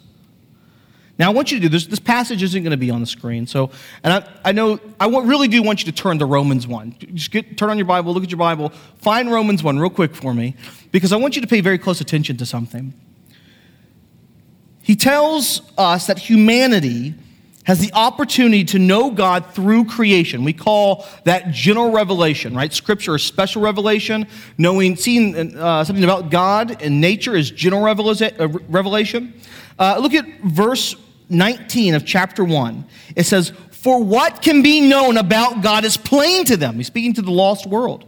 Now, 1.18 1.30
I 1.30 1.32
want 1.32 1.52
you 1.52 1.58
to 1.58 1.62
do 1.62 1.68
this. 1.68 1.86
This 1.86 2.00
passage 2.00 2.42
isn't 2.42 2.62
going 2.62 2.72
to 2.72 2.76
be 2.76 2.90
on 2.90 3.00
the 3.00 3.06
screen. 3.06 3.46
So, 3.46 3.70
and 4.02 4.12
I, 4.12 4.28
I 4.46 4.52
know, 4.52 4.80
I 4.98 5.06
really 5.06 5.46
do 5.46 5.62
want 5.62 5.84
you 5.84 5.92
to 5.92 5.92
turn 5.92 6.18
to 6.18 6.26
Romans 6.26 6.66
1. 6.66 6.96
Just 7.14 7.30
get, 7.30 7.56
turn 7.56 7.70
on 7.70 7.78
your 7.78 7.86
Bible, 7.86 8.12
look 8.12 8.24
at 8.24 8.30
your 8.30 8.38
Bible, 8.38 8.70
find 8.96 9.30
Romans 9.30 9.62
1 9.62 9.78
real 9.78 9.90
quick 9.90 10.14
for 10.14 10.34
me, 10.34 10.56
because 10.90 11.12
I 11.12 11.16
want 11.16 11.36
you 11.36 11.42
to 11.42 11.48
pay 11.48 11.60
very 11.60 11.78
close 11.78 12.00
attention 12.00 12.36
to 12.38 12.46
something. 12.46 12.92
He 14.82 14.96
tells 14.96 15.62
us 15.78 16.08
that 16.08 16.18
humanity 16.18 17.14
has 17.64 17.78
the 17.78 17.92
opportunity 17.94 18.64
to 18.64 18.78
know 18.78 19.10
God 19.10 19.54
through 19.54 19.86
creation. 19.86 20.44
We 20.44 20.52
call 20.52 21.06
that 21.24 21.50
general 21.50 21.90
revelation, 21.90 22.54
right? 22.54 22.72
Scripture 22.72 23.14
is 23.14 23.22
special 23.22 23.62
revelation. 23.62 24.26
Knowing, 24.58 24.96
seeing 24.96 25.56
uh, 25.56 25.84
something 25.84 26.04
about 26.04 26.30
God 26.30 26.82
and 26.82 27.00
nature 27.00 27.34
is 27.34 27.50
general 27.50 27.84
uh, 27.86 28.48
revelation. 28.68 29.32
Uh, 29.78 29.98
look 29.98 30.12
at 30.12 30.26
verse 30.42 30.94
19 31.28 31.94
of 31.94 32.04
chapter 32.04 32.44
1. 32.44 32.84
It 33.16 33.24
says, 33.24 33.50
For 33.70 34.02
what 34.02 34.42
can 34.42 34.62
be 34.62 34.80
known 34.80 35.16
about 35.16 35.62
God 35.62 35.84
is 35.84 35.96
plain 35.96 36.44
to 36.46 36.56
them. 36.56 36.76
He's 36.76 36.86
speaking 36.86 37.14
to 37.14 37.22
the 37.22 37.30
lost 37.30 37.66
world 37.66 38.04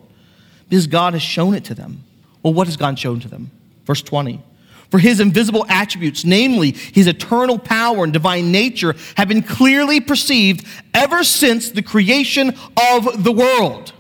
because 0.69 0.87
God 0.87 1.15
has 1.15 1.23
shown 1.23 1.55
it 1.55 1.65
to 1.65 1.75
them. 1.75 2.05
Well, 2.43 2.55
what 2.55 2.67
has 2.67 2.77
God 2.77 2.99
shown 2.99 3.21
to 3.21 3.29
them? 3.29 3.51
Verse 3.85 4.03
20. 4.03 4.43
For 4.91 4.99
his 4.99 5.19
invisible 5.19 5.67
attributes, 5.69 6.25
namely 6.25 6.71
his 6.71 7.07
eternal 7.07 7.59
power 7.59 8.05
and 8.05 8.13
divine 8.13 8.53
nature, 8.53 8.95
have 9.17 9.29
been 9.29 9.43
clearly 9.43 10.01
perceived 10.01 10.65
ever 10.95 11.25
since 11.25 11.71
the 11.71 11.83
creation 11.83 12.57
of 12.93 13.25
the 13.25 13.33
world. 13.33 13.93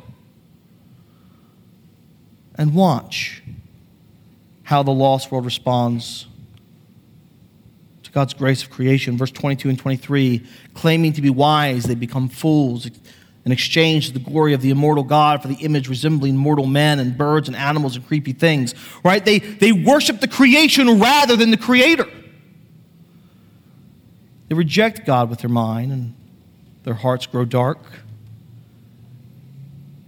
And 2.55 2.75
watch 2.75 3.43
how 4.63 4.83
the 4.83 4.93
lost 4.93 5.31
world 5.31 5.45
responds 5.45 6.27
God's 8.17 8.33
grace 8.33 8.63
of 8.63 8.71
creation. 8.71 9.19
Verse 9.19 9.31
22 9.31 9.69
and 9.69 9.79
23 9.79 10.43
claiming 10.73 11.13
to 11.13 11.21
be 11.21 11.29
wise, 11.29 11.85
they 11.85 11.95
become 11.95 12.31
fools 12.31 12.87
and 12.87 13.53
exchange 13.53 14.13
the 14.13 14.19
glory 14.19 14.55
of 14.55 14.63
the 14.63 14.71
immortal 14.71 15.05
God 15.05 15.43
for 15.43 15.49
the 15.49 15.57
image 15.57 15.87
resembling 15.87 16.35
mortal 16.35 16.65
men 16.65 16.99
and 16.99 17.19
birds 17.19 17.47
and 17.47 17.55
animals 17.55 17.95
and 17.95 18.07
creepy 18.07 18.33
things. 18.33 18.75
Right? 19.05 19.23
They, 19.23 19.41
they 19.41 19.71
worship 19.71 20.21
the 20.21 20.29
creation 20.29 20.99
rather 20.99 21.37
than 21.37 21.51
the 21.51 21.59
creator. 21.59 22.09
They 24.49 24.55
reject 24.55 25.05
God 25.05 25.29
with 25.29 25.41
their 25.41 25.51
mind 25.51 25.93
and 25.93 26.15
their 26.85 26.95
hearts 26.95 27.27
grow 27.27 27.45
dark. 27.45 27.81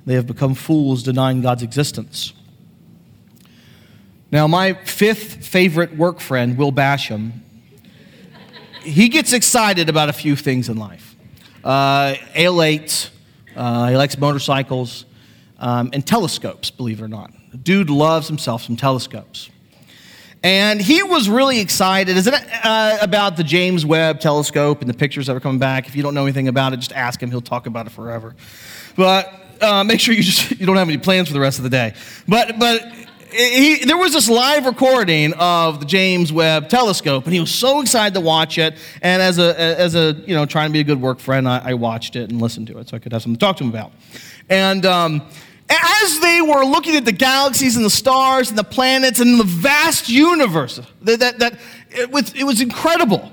They 0.07 0.15
have 0.15 0.27
become 0.27 0.55
fools 0.55 1.03
denying 1.03 1.43
God's 1.43 1.62
existence. 1.62 2.33
Now, 4.33 4.47
my 4.47 4.73
fifth 4.73 5.47
favorite 5.47 5.95
work 5.95 6.21
friend, 6.21 6.57
Will 6.57 6.73
Basham, 6.73 7.43
he 8.83 9.09
gets 9.09 9.33
excited 9.33 9.89
about 9.89 10.09
a 10.09 10.13
few 10.13 10.37
things 10.37 10.69
in 10.69 10.77
life. 10.77 11.17
Uh, 11.65 12.15
AL8, 12.35 13.11
uh, 13.57 13.89
he 13.89 13.97
likes 13.97 14.17
motorcycles 14.19 15.05
um, 15.59 15.91
and 15.93 16.07
telescopes, 16.07 16.71
believe 16.71 17.01
it 17.01 17.05
or 17.05 17.09
not. 17.09 17.33
Dude 17.65 17.91
loves 17.91 18.29
himself 18.29 18.63
some 18.63 18.77
telescopes. 18.77 19.51
And 20.43 20.81
he 20.81 21.03
was 21.03 21.29
really 21.29 21.59
excited 21.59 22.17
uh, 22.17 22.99
about 23.01 23.37
the 23.37 23.43
James 23.43 23.85
Webb 23.85 24.21
telescope 24.21 24.81
and 24.81 24.89
the 24.89 24.95
pictures 24.95 25.27
that 25.27 25.35
are 25.35 25.41
coming 25.41 25.59
back. 25.59 25.89
If 25.89 25.97
you 25.97 26.03
don't 26.03 26.15
know 26.15 26.25
anything 26.25 26.47
about 26.47 26.73
it, 26.73 26.77
just 26.77 26.93
ask 26.93 27.21
him. 27.21 27.31
He'll 27.31 27.41
talk 27.41 27.67
about 27.67 27.87
it 27.87 27.91
forever. 27.91 28.37
But 28.95 29.33
uh, 29.61 29.83
make 29.83 29.99
sure 29.99 30.15
you 30.15 30.23
just 30.23 30.53
you 30.53 30.65
don't 30.65 30.77
have 30.77 30.89
any 30.89 30.99
plans 30.99 31.27
for 31.27 31.35
the 31.35 31.41
rest 31.41 31.59
of 31.59 31.65
the 31.65 31.71
day. 31.71 31.95
But 32.29 32.59
but 32.59 32.87
he, 33.31 33.85
there 33.85 33.97
was 33.97 34.13
this 34.13 34.29
live 34.29 34.67
recording 34.67 35.33
of 35.35 35.81
the 35.81 35.87
James 35.87 36.33
Webb 36.33 36.69
Telescope, 36.69 37.25
and 37.25 37.35
he 37.35 37.41
was 37.41 37.51
so 37.51 37.81
excited 37.81 38.15
to 38.15 38.21
watch 38.21 38.59
it. 38.59 38.77
And 39.03 39.21
as 39.21 39.39
a, 39.39 39.59
as 39.59 39.95
a 39.95 40.13
you 40.27 40.35
know, 40.35 40.47
trying 40.47 40.69
to 40.69 40.73
be 40.73 40.81
a 40.81 40.85
good 40.85 41.01
work 41.01 41.19
friend, 41.21 41.49
I, 41.49 41.71
I 41.71 41.75
watched 41.75 42.17
it 42.17 42.31
and 42.31 42.41
listened 42.41 42.67
to 42.69 42.79
it 42.79 42.89
so 42.89 42.97
I 42.97 43.01
could 43.01 43.13
have 43.13 43.23
something 43.23 43.39
to 43.39 43.45
talk 43.45 43.57
to 43.59 43.65
him 43.65 43.71
about. 43.71 43.93
And 44.49 44.87
um, 44.87 45.23
as 45.69 46.21
they 46.21 46.41
were 46.41 46.65
looking 46.65 46.97
at 46.97 47.05
the 47.05 47.13
galaxies 47.13 47.77
and 47.77 47.85
the 47.85 47.91
stars 47.91 48.49
and 48.49 48.59
the 48.59 48.65
planets 48.65 49.21
and 49.21 49.39
the 49.39 49.45
vast 49.45 50.09
universe, 50.09 50.81
that, 51.03 51.21
that, 51.21 51.39
that 51.39 51.59
it, 51.91 52.11
was, 52.11 52.33
it 52.35 52.45
was 52.45 52.61
incredible. 52.61 53.31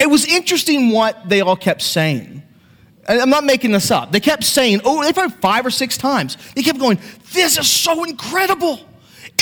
It 0.00 0.10
was 0.10 0.24
interesting 0.26 0.90
what 0.90 1.28
they 1.28 1.40
all 1.40 1.56
kept 1.56 1.82
saying. 1.82 2.42
I'm 3.08 3.30
not 3.30 3.44
making 3.44 3.72
this 3.72 3.90
up. 3.90 4.12
They 4.12 4.20
kept 4.20 4.44
saying, 4.44 4.80
oh, 4.84 5.02
they 5.02 5.12
probably 5.12 5.36
five 5.38 5.66
or 5.66 5.70
six 5.70 5.96
times. 5.96 6.36
They 6.54 6.62
kept 6.62 6.78
going, 6.78 7.00
this 7.32 7.58
is 7.58 7.68
so 7.68 8.04
incredible. 8.04 8.80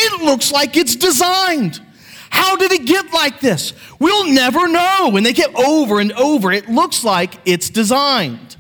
It 0.03 0.23
looks 0.23 0.51
like 0.51 0.77
it's 0.77 0.97
designed. 0.97 1.81
How 2.31 2.57
did 2.57 2.73
it 2.73 2.87
get 2.87 3.13
like 3.13 3.41
this? 3.41 3.75
We'll 3.99 4.33
never 4.33 4.67
know. 4.67 5.17
And 5.17 5.27
they 5.27 5.33
get 5.33 5.55
over 5.55 6.01
and 6.01 6.13
over. 6.13 6.53
It 6.53 6.69
looks 6.69 7.05
like 7.05 7.35
it's 7.45 7.69
designed. 7.69 8.57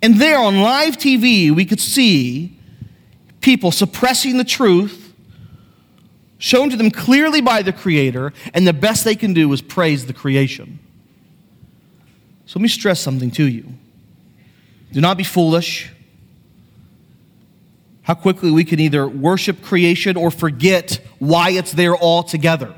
And 0.00 0.20
there 0.20 0.38
on 0.38 0.60
live 0.60 0.96
TV, 0.96 1.50
we 1.50 1.64
could 1.64 1.80
see 1.80 2.58
people 3.40 3.70
suppressing 3.72 4.36
the 4.36 4.44
truth, 4.44 5.14
shown 6.38 6.70
to 6.70 6.76
them 6.76 6.90
clearly 6.90 7.40
by 7.40 7.62
the 7.62 7.72
Creator, 7.72 8.32
and 8.54 8.66
the 8.66 8.72
best 8.72 9.04
they 9.04 9.16
can 9.16 9.32
do 9.32 9.52
is 9.52 9.62
praise 9.62 10.06
the 10.06 10.12
creation. 10.12 10.78
So 12.46 12.58
let 12.58 12.62
me 12.62 12.68
stress 12.68 13.00
something 13.00 13.30
to 13.32 13.44
you. 13.44 13.66
Do 14.92 15.00
not 15.00 15.16
be 15.16 15.24
foolish 15.24 15.90
how 18.02 18.14
quickly 18.14 18.50
we 18.50 18.64
can 18.64 18.80
either 18.80 19.06
worship 19.06 19.62
creation 19.62 20.16
or 20.16 20.30
forget 20.30 21.00
why 21.18 21.50
it's 21.50 21.72
there 21.72 21.96
altogether. 21.96 22.74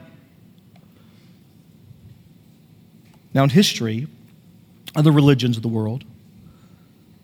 Now, 3.32 3.42
in 3.44 3.50
history, 3.50 4.06
other 4.94 5.10
religions 5.10 5.56
of 5.56 5.62
the 5.62 5.68
world, 5.68 6.04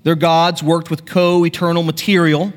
their 0.02 0.14
gods 0.14 0.62
worked 0.62 0.90
with 0.90 1.04
co 1.06 1.44
eternal 1.44 1.82
material. 1.82 2.52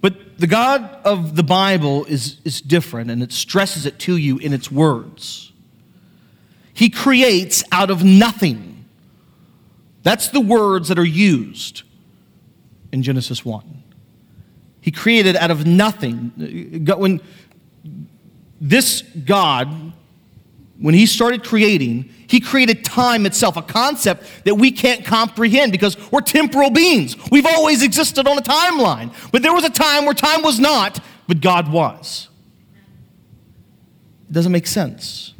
But 0.00 0.38
the 0.38 0.46
God 0.46 0.82
of 1.04 1.34
the 1.34 1.42
Bible 1.42 2.04
is, 2.04 2.38
is 2.44 2.60
different, 2.60 3.10
and 3.10 3.22
it 3.22 3.32
stresses 3.32 3.84
it 3.84 3.98
to 4.00 4.16
you 4.16 4.38
in 4.38 4.52
its 4.52 4.70
words. 4.70 5.52
He 6.72 6.88
creates 6.88 7.64
out 7.72 7.90
of 7.90 8.04
nothing. 8.04 8.84
That's 10.02 10.28
the 10.28 10.40
words 10.40 10.88
that 10.88 10.98
are 10.98 11.04
used 11.04 11.82
in 12.92 13.02
Genesis 13.02 13.44
1. 13.44 13.82
He 14.86 14.92
created 14.92 15.34
out 15.34 15.50
of 15.50 15.66
nothing. 15.66 16.30
When 16.86 17.20
this 18.60 19.02
God, 19.02 19.92
when 20.78 20.94
he 20.94 21.06
started 21.06 21.42
creating, 21.42 22.08
he 22.28 22.38
created 22.38 22.84
time 22.84 23.26
itself, 23.26 23.56
a 23.56 23.62
concept 23.62 24.24
that 24.44 24.54
we 24.54 24.70
can't 24.70 25.04
comprehend 25.04 25.72
because 25.72 25.96
we're 26.12 26.20
temporal 26.20 26.70
beings. 26.70 27.16
We've 27.32 27.46
always 27.46 27.82
existed 27.82 28.28
on 28.28 28.38
a 28.38 28.42
timeline. 28.42 29.12
But 29.32 29.42
there 29.42 29.52
was 29.52 29.64
a 29.64 29.70
time 29.70 30.04
where 30.04 30.14
time 30.14 30.42
was 30.42 30.60
not, 30.60 31.00
but 31.26 31.40
God 31.40 31.72
was. 31.72 32.28
It 34.30 34.34
doesn't 34.34 34.52
make 34.52 34.68
sense. 34.68 35.34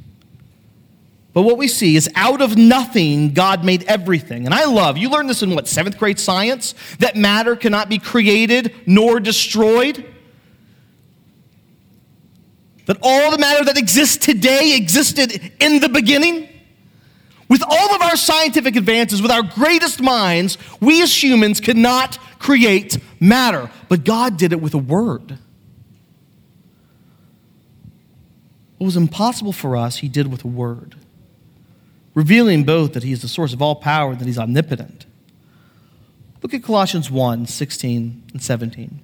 But 1.37 1.43
what 1.43 1.59
we 1.59 1.69
see 1.69 1.97
is 1.97 2.09
out 2.15 2.41
of 2.41 2.57
nothing, 2.57 3.35
God 3.35 3.63
made 3.63 3.83
everything. 3.83 4.47
And 4.47 4.55
I 4.55 4.65
love, 4.65 4.97
you 4.97 5.11
learned 5.11 5.29
this 5.29 5.43
in 5.43 5.55
what, 5.55 5.69
seventh 5.69 5.99
grade 5.99 6.19
science? 6.19 6.75
That 6.99 7.15
matter 7.15 7.55
cannot 7.57 7.91
be 7.91 7.99
created 7.99 8.75
nor 8.87 9.21
destroyed. 9.21 10.03
That 12.87 12.97
all 13.03 13.31
the 13.31 13.37
matter 13.37 13.67
that 13.67 13.77
exists 13.77 14.17
today 14.17 14.77
existed 14.77 15.53
in 15.61 15.81
the 15.81 15.91
beginning. 15.91 16.49
With 17.51 17.63
all 17.63 17.95
of 17.95 18.01
our 18.01 18.17
scientific 18.17 18.75
advances, 18.75 19.21
with 19.21 19.31
our 19.31 19.43
greatest 19.43 20.01
minds, 20.01 20.57
we 20.81 21.03
as 21.03 21.23
humans 21.23 21.61
cannot 21.61 22.19
create 22.39 22.97
matter. 23.21 23.71
But 23.91 24.05
God 24.05 24.39
did 24.39 24.55
it 24.55 24.63
with 24.63 24.73
a 24.73 24.79
word. 24.79 25.37
What 28.79 28.87
was 28.87 28.97
impossible 28.97 29.53
for 29.53 29.77
us, 29.77 29.99
He 29.99 30.09
did 30.09 30.33
with 30.33 30.43
a 30.43 30.49
word 30.49 30.97
revealing 32.17 32.65
both 32.65 32.95
that 32.95 33.05
he 33.05 33.13
is 33.13 33.23
the 33.23 33.29
source 33.29 33.53
of 33.53 33.63
all 33.63 33.77
power 33.77 34.13
and 34.13 34.19
that 34.19 34.27
he's 34.27 34.39
omnipotent. 34.39 35.07
Look 36.43 36.55
at 36.55 36.65
Colossians 36.65 37.09
1 37.11 37.47
16 37.47 38.23
and 38.33 38.43
17. 38.43 39.01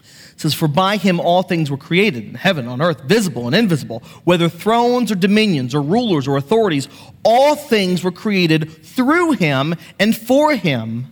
It 0.00 0.40
says, 0.40 0.52
For 0.52 0.68
by 0.68 0.98
him 0.98 1.20
all 1.20 1.42
things 1.42 1.70
were 1.70 1.78
created, 1.78 2.24
in 2.24 2.34
heaven, 2.34 2.66
on 2.66 2.82
earth, 2.82 3.02
visible 3.04 3.46
and 3.46 3.54
invisible, 3.54 4.02
whether 4.24 4.48
thrones 4.48 5.10
or 5.10 5.14
dominions 5.14 5.74
or 5.74 5.80
rulers 5.80 6.28
or 6.28 6.36
authorities, 6.36 6.88
all 7.22 7.54
things 7.54 8.02
were 8.02 8.12
created 8.12 8.70
through 8.84 9.32
him 9.32 9.74
and 9.98 10.14
for 10.14 10.54
him. 10.54 11.06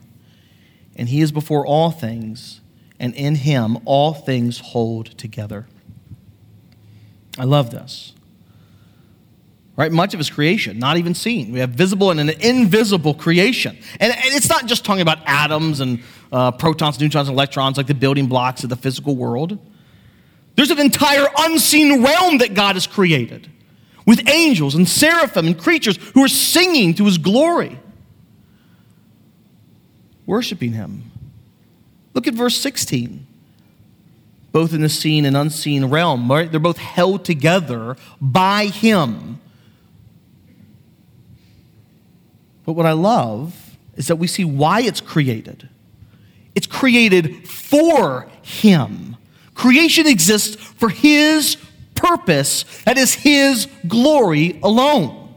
And 0.96 1.08
he 1.08 1.20
is 1.20 1.32
before 1.32 1.64
all 1.64 1.90
things, 1.90 2.60
and 2.98 3.14
in 3.14 3.36
him 3.36 3.78
all 3.84 4.14
things 4.14 4.58
hold 4.58 5.16
together. 5.16 5.66
I 7.38 7.44
love 7.44 7.70
this 7.70 8.14
right? 9.76 9.90
Much 9.90 10.14
of 10.14 10.18
his 10.18 10.30
creation, 10.30 10.78
not 10.78 10.96
even 10.96 11.14
seen. 11.14 11.52
We 11.52 11.58
have 11.60 11.70
visible 11.70 12.10
and 12.10 12.20
an 12.20 12.30
invisible 12.40 13.14
creation. 13.14 13.76
And, 13.98 14.14
it's 14.16 14.48
not 14.48 14.66
just 14.66 14.84
talking 14.84 15.02
about 15.02 15.18
atoms 15.26 15.80
and 15.80 16.00
uh, 16.32 16.52
protons, 16.52 17.00
neutrons, 17.00 17.28
and 17.28 17.36
electrons, 17.36 17.76
like 17.76 17.86
the 17.86 17.94
building 17.94 18.26
blocks 18.26 18.62
of 18.62 18.70
the 18.70 18.76
physical 18.76 19.16
world. 19.16 19.58
There's 20.56 20.70
an 20.70 20.78
entire 20.78 21.26
unseen 21.38 22.04
realm 22.04 22.38
that 22.38 22.54
God 22.54 22.76
has 22.76 22.86
created 22.86 23.50
with 24.06 24.28
angels 24.28 24.74
and 24.74 24.88
seraphim 24.88 25.46
and 25.46 25.58
creatures 25.58 25.96
who 26.14 26.22
are 26.22 26.28
singing 26.28 26.94
to 26.94 27.04
his 27.04 27.18
glory, 27.18 27.78
worshiping 30.26 30.72
him. 30.72 31.10
Look 32.12 32.26
at 32.28 32.34
verse 32.34 32.56
16 32.56 33.26
both 34.54 34.72
in 34.72 34.82
the 34.82 34.88
seen 34.88 35.24
and 35.24 35.36
unseen 35.36 35.86
realm. 35.86 36.30
Right? 36.30 36.48
They're 36.48 36.60
both 36.60 36.78
held 36.78 37.24
together 37.24 37.96
by 38.20 38.66
Him 38.66 39.40
But 42.64 42.72
what 42.72 42.86
I 42.86 42.92
love 42.92 43.76
is 43.96 44.08
that 44.08 44.16
we 44.16 44.26
see 44.26 44.44
why 44.44 44.80
it's 44.80 45.00
created. 45.00 45.68
It's 46.54 46.66
created 46.66 47.48
for 47.48 48.28
Him. 48.42 49.16
Creation 49.54 50.06
exists 50.06 50.56
for 50.56 50.88
His 50.88 51.56
purpose, 51.94 52.64
that 52.84 52.98
is, 52.98 53.14
His 53.14 53.68
glory 53.86 54.58
alone, 54.62 55.34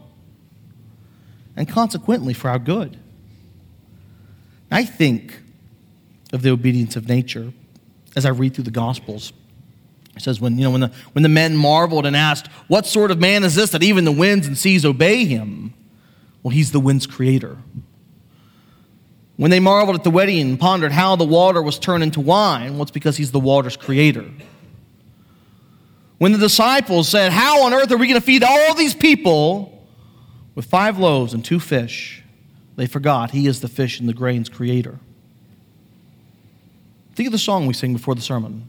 and 1.56 1.68
consequently 1.68 2.34
for 2.34 2.50
our 2.50 2.58
good. 2.58 2.98
I 4.70 4.84
think 4.84 5.40
of 6.32 6.42
the 6.42 6.50
obedience 6.50 6.96
of 6.96 7.08
nature 7.08 7.52
as 8.16 8.26
I 8.26 8.30
read 8.30 8.54
through 8.54 8.64
the 8.64 8.70
Gospels. 8.70 9.32
It 10.16 10.22
says, 10.22 10.40
when, 10.40 10.58
you 10.58 10.64
know, 10.64 10.72
when, 10.72 10.80
the, 10.80 10.92
when 11.12 11.22
the 11.22 11.28
men 11.28 11.56
marveled 11.56 12.04
and 12.04 12.16
asked, 12.16 12.48
What 12.66 12.86
sort 12.86 13.10
of 13.10 13.20
man 13.20 13.44
is 13.44 13.54
this 13.54 13.70
that 13.70 13.82
even 13.82 14.04
the 14.04 14.12
winds 14.12 14.46
and 14.46 14.58
seas 14.58 14.84
obey 14.84 15.24
him? 15.24 15.74
Well, 16.42 16.50
he's 16.50 16.72
the 16.72 16.80
wind's 16.80 17.06
creator. 17.06 17.56
When 19.36 19.50
they 19.50 19.60
marveled 19.60 19.96
at 19.96 20.04
the 20.04 20.10
wedding 20.10 20.40
and 20.40 20.58
pondered 20.58 20.92
how 20.92 21.14
the 21.16 21.24
water 21.24 21.62
was 21.62 21.78
turned 21.78 22.02
into 22.02 22.20
wine, 22.20 22.74
well, 22.74 22.82
it's 22.82 22.90
because 22.90 23.16
he's 23.16 23.30
the 23.30 23.40
water's 23.40 23.76
creator. 23.76 24.24
When 26.18 26.32
the 26.32 26.38
disciples 26.38 27.08
said, 27.08 27.32
How 27.32 27.62
on 27.62 27.72
earth 27.72 27.90
are 27.92 27.96
we 27.96 28.08
going 28.08 28.20
to 28.20 28.26
feed 28.26 28.42
all 28.42 28.74
these 28.74 28.94
people 28.94 29.86
with 30.54 30.66
five 30.66 30.98
loaves 30.98 31.34
and 31.34 31.44
two 31.44 31.60
fish? 31.60 32.24
They 32.74 32.86
forgot 32.86 33.30
he 33.30 33.46
is 33.46 33.60
the 33.60 33.68
fish 33.68 34.00
and 34.00 34.08
the 34.08 34.12
grain's 34.12 34.48
creator. 34.48 34.98
Think 37.14 37.28
of 37.28 37.32
the 37.32 37.38
song 37.38 37.66
we 37.66 37.74
sing 37.74 37.92
before 37.92 38.14
the 38.14 38.20
sermon. 38.20 38.68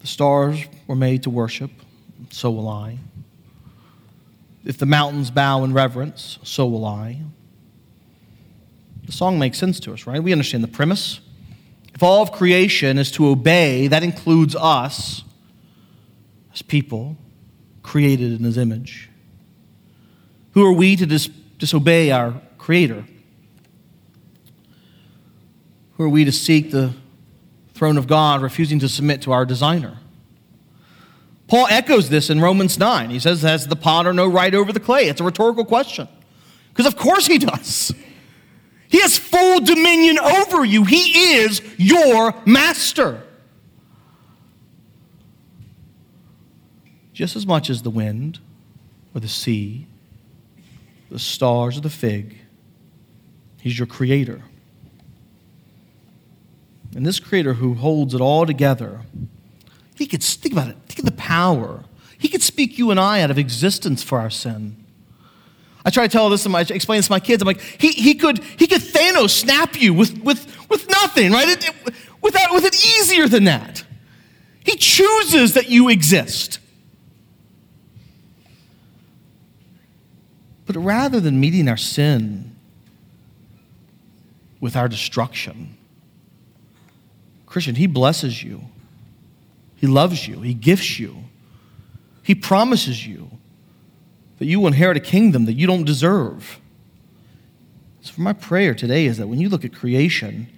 The 0.00 0.06
stars 0.06 0.64
were 0.86 0.94
made 0.94 1.24
to 1.24 1.30
worship, 1.30 1.70
so 2.30 2.50
will 2.50 2.68
I. 2.68 2.98
If 4.66 4.78
the 4.78 4.86
mountains 4.86 5.30
bow 5.30 5.62
in 5.62 5.72
reverence, 5.72 6.40
so 6.42 6.66
will 6.66 6.84
I. 6.84 7.20
The 9.04 9.12
song 9.12 9.38
makes 9.38 9.58
sense 9.58 9.78
to 9.80 9.92
us, 9.92 10.06
right? 10.06 10.20
We 10.20 10.32
understand 10.32 10.64
the 10.64 10.68
premise. 10.68 11.20
If 11.94 12.02
all 12.02 12.20
of 12.20 12.32
creation 12.32 12.98
is 12.98 13.12
to 13.12 13.28
obey, 13.28 13.86
that 13.86 14.02
includes 14.02 14.56
us 14.56 15.22
as 16.52 16.62
people 16.62 17.16
created 17.84 18.32
in 18.32 18.44
his 18.44 18.58
image. 18.58 19.08
Who 20.52 20.66
are 20.66 20.72
we 20.72 20.96
to 20.96 21.06
dis- 21.06 21.30
disobey 21.58 22.10
our 22.10 22.42
Creator? 22.58 23.06
Who 25.92 26.02
are 26.02 26.08
we 26.08 26.24
to 26.24 26.32
seek 26.32 26.72
the 26.72 26.92
throne 27.74 27.96
of 27.96 28.08
God, 28.08 28.42
refusing 28.42 28.80
to 28.80 28.88
submit 28.88 29.22
to 29.22 29.32
our 29.32 29.46
designer? 29.46 29.98
Paul 31.48 31.66
echoes 31.70 32.08
this 32.08 32.28
in 32.28 32.40
Romans 32.40 32.78
9. 32.78 33.10
He 33.10 33.20
says, 33.20 33.42
Has 33.42 33.68
the 33.68 33.76
potter 33.76 34.12
no 34.12 34.26
right 34.26 34.54
over 34.54 34.72
the 34.72 34.80
clay? 34.80 35.08
It's 35.08 35.20
a 35.20 35.24
rhetorical 35.24 35.64
question. 35.64 36.08
Because 36.70 36.86
of 36.86 36.96
course 36.96 37.26
he 37.26 37.38
does. 37.38 37.92
He 38.88 39.00
has 39.00 39.18
full 39.18 39.60
dominion 39.60 40.18
over 40.18 40.64
you, 40.64 40.84
he 40.84 41.36
is 41.38 41.60
your 41.76 42.34
master. 42.44 43.22
Just 47.12 47.34
as 47.34 47.46
much 47.46 47.70
as 47.70 47.82
the 47.82 47.90
wind 47.90 48.40
or 49.14 49.20
the 49.20 49.28
sea, 49.28 49.86
the 51.10 51.18
stars 51.18 51.78
or 51.78 51.80
the 51.80 51.90
fig, 51.90 52.36
he's 53.60 53.78
your 53.78 53.86
creator. 53.86 54.42
And 56.94 57.06
this 57.06 57.18
creator 57.18 57.54
who 57.54 57.74
holds 57.74 58.14
it 58.14 58.20
all 58.20 58.46
together, 58.46 59.00
he 59.96 60.06
could, 60.06 60.22
think 60.22 60.52
about 60.52 60.68
it, 60.68 60.76
think 60.86 61.00
of 61.00 61.04
the 61.04 61.12
power. 61.12 61.84
He 62.18 62.28
could 62.28 62.42
speak 62.42 62.78
you 62.78 62.90
and 62.90 63.00
I 63.00 63.22
out 63.22 63.30
of 63.30 63.38
existence 63.38 64.02
for 64.02 64.18
our 64.18 64.30
sin. 64.30 64.84
I 65.84 65.90
try 65.90 66.06
to 66.06 66.12
tell 66.12 66.28
this, 66.28 66.46
I 66.46 66.60
explain 66.62 66.98
this 66.98 67.06
to 67.06 67.12
my 67.12 67.20
kids. 67.20 67.42
I'm 67.42 67.46
like, 67.46 67.60
he, 67.60 67.92
he, 67.92 68.14
could, 68.14 68.42
he 68.58 68.66
could 68.66 68.82
Thanos 68.82 69.30
snap 69.30 69.80
you 69.80 69.94
with, 69.94 70.18
with, 70.22 70.68
with 70.68 70.88
nothing, 70.90 71.30
right? 71.30 71.48
It, 71.48 71.68
it, 71.68 71.94
without, 72.20 72.52
with 72.52 72.64
it 72.64 72.74
easier 72.74 73.28
than 73.28 73.44
that. 73.44 73.84
He 74.64 74.76
chooses 74.76 75.54
that 75.54 75.68
you 75.68 75.88
exist. 75.88 76.58
But 80.66 80.76
rather 80.76 81.20
than 81.20 81.38
meeting 81.38 81.68
our 81.68 81.76
sin 81.76 82.56
with 84.60 84.74
our 84.74 84.88
destruction, 84.88 85.76
Christian, 87.46 87.76
He 87.76 87.86
blesses 87.86 88.42
you. 88.42 88.62
He 89.76 89.86
loves 89.86 90.26
you. 90.26 90.40
He 90.40 90.54
gifts 90.54 90.98
you. 90.98 91.24
He 92.22 92.34
promises 92.34 93.06
you 93.06 93.30
that 94.38 94.46
you 94.46 94.60
will 94.60 94.66
inherit 94.66 94.96
a 94.96 95.00
kingdom 95.00 95.44
that 95.44 95.54
you 95.54 95.66
don't 95.66 95.84
deserve. 95.84 96.60
So, 98.00 98.14
my 98.16 98.32
prayer 98.32 98.74
today 98.74 99.06
is 99.06 99.18
that 99.18 99.28
when 99.28 99.40
you 99.40 99.48
look 99.48 99.64
at 99.64 99.74
creation, 99.74 100.48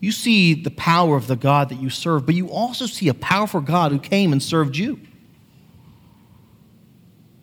you 0.00 0.10
see 0.12 0.54
the 0.54 0.70
power 0.70 1.16
of 1.16 1.26
the 1.26 1.36
God 1.36 1.68
that 1.68 1.80
you 1.80 1.90
serve, 1.90 2.26
but 2.26 2.34
you 2.34 2.48
also 2.48 2.86
see 2.86 3.08
a 3.08 3.14
powerful 3.14 3.60
God 3.60 3.92
who 3.92 3.98
came 3.98 4.32
and 4.32 4.42
served 4.42 4.76
you. 4.76 5.00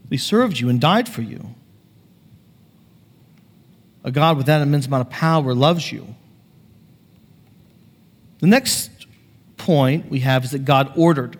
He 0.09 0.17
served 0.17 0.59
you 0.59 0.69
and 0.69 0.81
died 0.81 1.07
for 1.07 1.21
you. 1.21 1.55
A 4.03 4.11
God 4.11 4.37
with 4.37 4.47
that 4.47 4.61
immense 4.61 4.87
amount 4.87 5.07
of 5.07 5.09
power 5.09 5.53
loves 5.53 5.91
you. 5.91 6.15
The 8.39 8.47
next 8.47 8.98
point 9.59 10.09
we 10.09 10.21
have 10.21 10.43
is 10.43 10.51
that 10.51 10.65
God 10.65 10.93
ordered. 10.95 11.37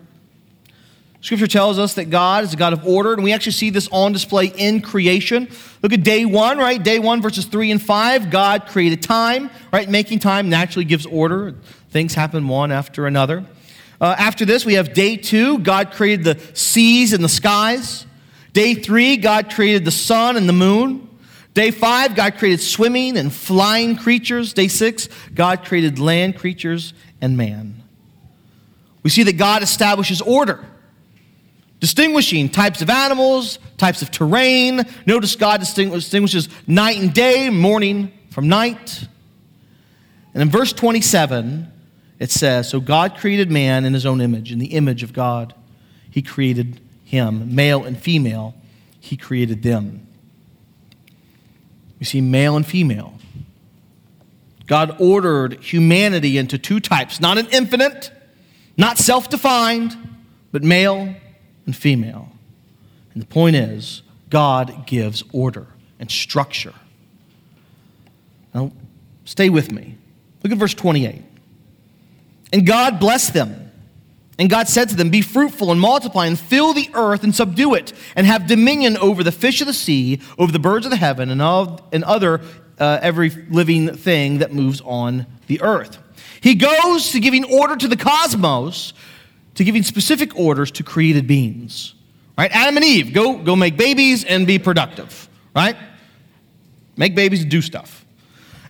Scripture 1.22 1.46
tells 1.46 1.78
us 1.78 1.94
that 1.94 2.06
God 2.06 2.44
is 2.44 2.54
a 2.54 2.56
God 2.56 2.72
of 2.72 2.86
order, 2.86 3.12
and 3.12 3.22
we 3.22 3.32
actually 3.32 3.52
see 3.52 3.68
this 3.68 3.88
on 3.92 4.12
display 4.12 4.46
in 4.46 4.80
creation. 4.80 5.50
Look 5.82 5.92
at 5.92 6.02
day 6.02 6.24
one, 6.24 6.56
right? 6.56 6.82
Day 6.82 6.98
one, 6.98 7.20
verses 7.20 7.44
three 7.44 7.70
and 7.70 7.82
five. 7.82 8.30
God 8.30 8.66
created 8.66 9.02
time, 9.02 9.50
right? 9.70 9.86
Making 9.88 10.20
time 10.20 10.48
naturally 10.48 10.86
gives 10.86 11.04
order. 11.04 11.56
Things 11.90 12.14
happen 12.14 12.48
one 12.48 12.72
after 12.72 13.06
another. 13.06 13.44
Uh, 14.00 14.14
after 14.18 14.46
this, 14.46 14.64
we 14.64 14.74
have 14.74 14.94
day 14.94 15.16
two. 15.16 15.58
God 15.58 15.92
created 15.92 16.24
the 16.24 16.56
seas 16.56 17.12
and 17.12 17.22
the 17.22 17.28
skies. 17.28 18.06
Day 18.54 18.72
three, 18.72 19.18
God 19.18 19.52
created 19.52 19.84
the 19.84 19.90
sun 19.90 20.38
and 20.38 20.48
the 20.48 20.54
moon. 20.54 21.06
Day 21.52 21.70
five, 21.70 22.14
God 22.14 22.38
created 22.38 22.60
swimming 22.60 23.18
and 23.18 23.30
flying 23.30 23.96
creatures. 23.96 24.54
Day 24.54 24.68
six, 24.68 25.10
God 25.34 25.66
created 25.66 25.98
land 25.98 26.36
creatures 26.36 26.94
and 27.20 27.36
man. 27.36 27.79
We 29.02 29.10
see 29.10 29.22
that 29.24 29.36
God 29.36 29.62
establishes 29.62 30.20
order, 30.20 30.64
distinguishing 31.78 32.48
types 32.48 32.82
of 32.82 32.90
animals, 32.90 33.58
types 33.78 34.02
of 34.02 34.10
terrain. 34.10 34.82
Notice 35.06 35.36
God 35.36 35.60
distinguishes 35.60 36.48
night 36.66 36.98
and 36.98 37.12
day, 37.12 37.50
morning 37.50 38.12
from 38.30 38.48
night. 38.48 39.06
And 40.34 40.42
in 40.42 40.50
verse 40.50 40.72
27, 40.72 41.70
it 42.18 42.30
says 42.30 42.68
So 42.68 42.80
God 42.80 43.16
created 43.16 43.50
man 43.50 43.84
in 43.84 43.94
his 43.94 44.06
own 44.06 44.20
image, 44.20 44.52
in 44.52 44.58
the 44.58 44.74
image 44.74 45.02
of 45.02 45.12
God. 45.12 45.54
He 46.10 46.22
created 46.22 46.80
him, 47.04 47.54
male 47.54 47.84
and 47.84 47.98
female, 47.98 48.54
he 49.00 49.16
created 49.16 49.62
them. 49.62 50.06
We 51.98 52.04
see 52.04 52.20
male 52.20 52.56
and 52.56 52.66
female. 52.66 53.14
God 54.66 54.96
ordered 55.00 55.54
humanity 55.62 56.38
into 56.38 56.56
two 56.56 56.78
types, 56.78 57.20
not 57.20 57.38
an 57.38 57.48
infinite, 57.50 58.12
not 58.80 58.98
self 58.98 59.28
defined, 59.28 59.96
but 60.52 60.64
male 60.64 61.14
and 61.66 61.76
female. 61.76 62.32
And 63.12 63.22
the 63.22 63.26
point 63.26 63.54
is, 63.54 64.02
God 64.30 64.86
gives 64.86 65.22
order 65.32 65.66
and 65.98 66.10
structure. 66.10 66.74
Now, 68.54 68.72
stay 69.24 69.50
with 69.50 69.70
me. 69.70 69.98
Look 70.42 70.52
at 70.52 70.58
verse 70.58 70.74
28. 70.74 71.22
And 72.52 72.66
God 72.66 72.98
blessed 72.98 73.34
them. 73.34 73.70
And 74.38 74.48
God 74.48 74.66
said 74.68 74.88
to 74.88 74.96
them, 74.96 75.10
Be 75.10 75.20
fruitful 75.20 75.70
and 75.70 75.78
multiply 75.78 76.26
and 76.26 76.38
fill 76.38 76.72
the 76.72 76.88
earth 76.94 77.22
and 77.22 77.34
subdue 77.34 77.74
it, 77.74 77.92
and 78.16 78.26
have 78.26 78.46
dominion 78.46 78.96
over 78.96 79.22
the 79.22 79.32
fish 79.32 79.60
of 79.60 79.66
the 79.66 79.74
sea, 79.74 80.20
over 80.38 80.50
the 80.50 80.58
birds 80.58 80.86
of 80.86 80.90
the 80.90 80.96
heaven, 80.96 81.30
and, 81.30 81.42
of, 81.42 81.82
and 81.92 82.02
other 82.04 82.40
uh, 82.80 82.98
every 83.02 83.30
living 83.30 83.94
thing 83.94 84.38
that 84.38 84.52
moves 84.52 84.80
on 84.80 85.26
the 85.46 85.60
earth. 85.60 85.98
He 86.40 86.54
goes 86.54 87.12
to 87.12 87.20
giving 87.20 87.44
order 87.44 87.76
to 87.76 87.86
the 87.86 87.96
cosmos, 87.96 88.94
to 89.54 89.64
giving 89.64 89.82
specific 89.82 90.36
orders 90.36 90.70
to 90.72 90.82
created 90.82 91.26
beings. 91.26 91.94
Right? 92.38 92.50
Adam 92.52 92.76
and 92.76 92.84
Eve, 92.84 93.12
go, 93.12 93.36
go 93.36 93.54
make 93.54 93.76
babies 93.76 94.24
and 94.24 94.46
be 94.46 94.58
productive. 94.58 95.28
Right? 95.54 95.76
Make 96.96 97.14
babies 97.14 97.42
and 97.42 97.50
do 97.50 97.60
stuff. 97.60 98.06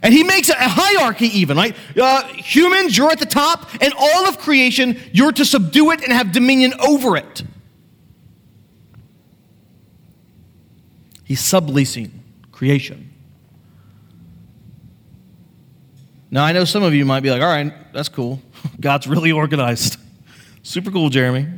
And 0.03 0.15
he 0.15 0.25
makes 0.25 0.49
a 0.49 0.55
hierarchy, 0.57 1.27
even, 1.27 1.59
right? 1.59 1.77
Uh, 1.95 2.25
humans, 2.29 2.97
you're 2.97 3.11
at 3.11 3.19
the 3.19 3.27
top, 3.27 3.69
and 3.83 3.93
all 3.99 4.27
of 4.27 4.39
creation, 4.39 4.99
you're 5.13 5.33
to 5.33 5.45
subdue 5.45 5.91
it 5.91 6.03
and 6.03 6.11
have 6.11 6.33
dominion 6.33 6.73
over 6.81 7.19
it. 7.19 7.43
He's 11.23 11.43
subleasing 11.43 12.11
creation. 12.51 13.10
Now, 16.33 16.45
I 16.45 16.53
know 16.53 16.65
some 16.65 16.85
of 16.85 16.95
you 16.95 17.05
might 17.05 17.21
be 17.21 17.31
like, 17.31 17.43
all 17.43 17.49
right, 17.49 17.73
that's 17.93 18.09
cool. 18.09 18.41
God's 18.81 19.07
really 19.09 19.33
organized. 19.33 19.97
Super 20.63 20.91
cool, 20.91 21.11
Jeremy. 21.11 21.49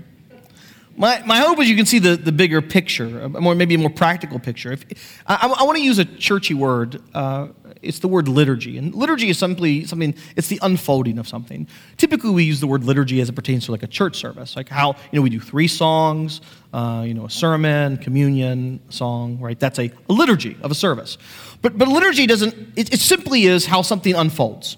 My, 0.96 1.22
my 1.26 1.38
hope 1.38 1.58
is 1.60 1.68
you 1.68 1.76
can 1.76 1.86
see 1.86 1.98
the, 1.98 2.16
the 2.16 2.32
bigger 2.32 2.62
picture, 2.62 3.20
a 3.20 3.28
more, 3.28 3.54
maybe 3.54 3.74
a 3.74 3.78
more 3.78 3.90
practical 3.90 4.38
picture. 4.38 4.72
If, 4.72 4.84
I, 5.26 5.54
I 5.60 5.64
want 5.64 5.76
to 5.76 5.84
use 5.84 5.98
a 5.98 6.04
churchy 6.04 6.54
word. 6.54 7.02
Uh, 7.14 7.48
it's 7.82 7.98
the 7.98 8.08
word 8.08 8.28
liturgy. 8.28 8.78
And 8.78 8.94
liturgy 8.94 9.28
is 9.28 9.38
simply 9.38 9.84
something, 9.84 10.14
it's 10.36 10.48
the 10.48 10.58
unfolding 10.62 11.18
of 11.18 11.26
something. 11.26 11.66
Typically, 11.96 12.30
we 12.30 12.44
use 12.44 12.60
the 12.60 12.66
word 12.66 12.84
liturgy 12.84 13.20
as 13.20 13.28
it 13.28 13.32
pertains 13.34 13.66
to 13.66 13.72
like 13.72 13.82
a 13.82 13.88
church 13.88 14.16
service, 14.16 14.56
like 14.56 14.68
how, 14.68 14.90
you 15.10 15.18
know, 15.18 15.22
we 15.22 15.30
do 15.30 15.40
three 15.40 15.68
songs, 15.68 16.40
uh, 16.72 17.04
you 17.06 17.14
know, 17.14 17.26
a 17.26 17.30
sermon, 17.30 17.96
communion, 17.98 18.80
song, 18.88 19.38
right? 19.40 19.58
That's 19.58 19.78
a, 19.78 19.90
a 20.08 20.12
liturgy 20.12 20.56
of 20.62 20.70
a 20.70 20.74
service. 20.74 21.18
But, 21.60 21.76
but 21.76 21.88
liturgy 21.88 22.26
doesn't, 22.26 22.54
it, 22.76 22.94
it 22.94 23.00
simply 23.00 23.44
is 23.44 23.66
how 23.66 23.82
something 23.82 24.14
unfolds. 24.14 24.76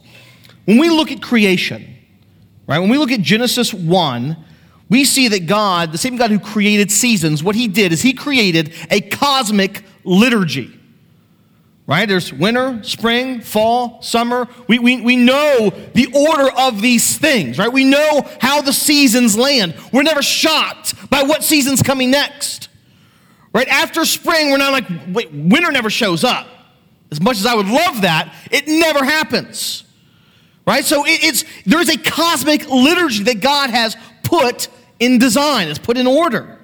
When 0.64 0.78
we 0.78 0.88
look 0.88 1.12
at 1.12 1.20
creation, 1.20 1.86
right, 2.66 2.78
when 2.78 2.88
we 2.88 2.98
look 2.98 3.12
at 3.12 3.20
Genesis 3.20 3.74
1, 3.74 4.36
we 4.90 5.04
see 5.04 5.28
that 5.28 5.46
God, 5.46 5.92
the 5.92 5.98
same 5.98 6.16
God 6.16 6.30
who 6.30 6.38
created 6.38 6.90
seasons, 6.90 7.42
what 7.42 7.54
he 7.54 7.68
did 7.68 7.92
is 7.92 8.02
he 8.02 8.12
created 8.12 8.72
a 8.90 9.00
cosmic 9.00 9.84
liturgy. 10.04 10.78
Right? 11.86 12.08
There's 12.08 12.32
winter, 12.32 12.82
spring, 12.82 13.42
fall, 13.42 14.00
summer. 14.00 14.48
We, 14.68 14.78
we, 14.78 15.02
we 15.02 15.16
know 15.16 15.70
the 15.92 16.06
order 16.14 16.50
of 16.50 16.80
these 16.80 17.18
things, 17.18 17.58
right? 17.58 17.70
We 17.70 17.84
know 17.84 18.26
how 18.40 18.62
the 18.62 18.72
seasons 18.72 19.36
land. 19.36 19.74
We're 19.92 20.02
never 20.02 20.22
shocked 20.22 21.10
by 21.10 21.24
what 21.24 21.44
season's 21.44 21.82
coming 21.82 22.10
next. 22.10 22.68
Right? 23.52 23.68
After 23.68 24.06
spring, 24.06 24.50
we're 24.50 24.56
not 24.56 24.72
like, 24.72 24.86
wait, 25.08 25.30
winter 25.30 25.70
never 25.70 25.90
shows 25.90 26.24
up. 26.24 26.48
As 27.10 27.20
much 27.20 27.36
as 27.36 27.46
I 27.46 27.54
would 27.54 27.68
love 27.68 28.00
that, 28.00 28.34
it 28.50 28.66
never 28.66 29.04
happens. 29.04 29.84
Right? 30.66 30.84
So 30.84 31.04
it, 31.04 31.22
it's 31.22 31.44
there 31.66 31.80
is 31.80 31.90
a 31.90 31.98
cosmic 31.98 32.68
liturgy 32.68 33.24
that 33.24 33.40
God 33.40 33.68
has 33.68 33.96
put 34.22 34.68
in 34.98 35.18
design, 35.18 35.68
it's 35.68 35.78
put 35.78 35.98
in 35.98 36.06
order. 36.06 36.58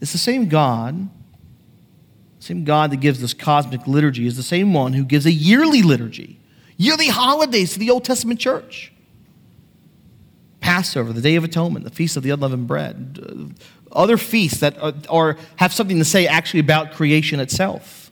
It's 0.00 0.12
the 0.12 0.18
same 0.18 0.48
God, 0.48 1.10
same 2.50 2.64
God 2.64 2.90
that 2.90 2.96
gives 2.96 3.20
this 3.20 3.32
cosmic 3.32 3.86
liturgy 3.86 4.26
is 4.26 4.36
the 4.36 4.42
same 4.42 4.74
one 4.74 4.92
who 4.92 5.04
gives 5.04 5.24
a 5.24 5.30
yearly 5.30 5.82
liturgy, 5.82 6.40
yearly 6.76 7.06
holidays 7.06 7.74
to 7.74 7.78
the 7.78 7.90
Old 7.90 8.04
Testament 8.04 8.40
church. 8.40 8.92
Passover, 10.58 11.12
the 11.12 11.20
Day 11.20 11.36
of 11.36 11.44
Atonement, 11.44 11.84
the 11.84 11.92
Feast 11.92 12.16
of 12.16 12.24
the 12.24 12.30
Unleavened 12.30 12.66
Bread, 12.66 13.20
uh, 13.24 13.44
other 13.92 14.16
feasts 14.16 14.58
that 14.60 14.76
are, 14.82 14.94
are, 15.08 15.36
have 15.56 15.72
something 15.72 15.98
to 15.98 16.04
say 16.04 16.26
actually 16.26 16.58
about 16.58 16.92
creation 16.92 17.38
itself. 17.38 18.10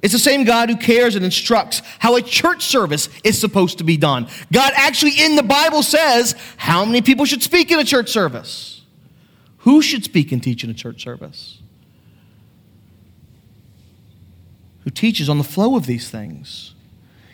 It's 0.00 0.14
the 0.14 0.18
same 0.18 0.44
God 0.44 0.70
who 0.70 0.76
cares 0.76 1.14
and 1.14 1.24
instructs 1.24 1.82
how 1.98 2.16
a 2.16 2.22
church 2.22 2.64
service 2.64 3.10
is 3.22 3.38
supposed 3.38 3.78
to 3.78 3.84
be 3.84 3.98
done. 3.98 4.28
God 4.50 4.72
actually 4.76 5.12
in 5.20 5.36
the 5.36 5.42
Bible 5.42 5.82
says 5.82 6.34
how 6.56 6.86
many 6.86 7.02
people 7.02 7.26
should 7.26 7.42
speak 7.42 7.70
in 7.70 7.78
a 7.78 7.84
church 7.84 8.08
service. 8.08 8.82
Who 9.58 9.82
should 9.82 10.04
speak 10.04 10.32
and 10.32 10.42
teach 10.42 10.64
in 10.64 10.70
a 10.70 10.74
church 10.74 11.02
service? 11.02 11.58
Who 14.88 14.92
teaches 14.92 15.28
on 15.28 15.36
the 15.36 15.44
flow 15.44 15.76
of 15.76 15.84
these 15.84 16.08
things. 16.08 16.72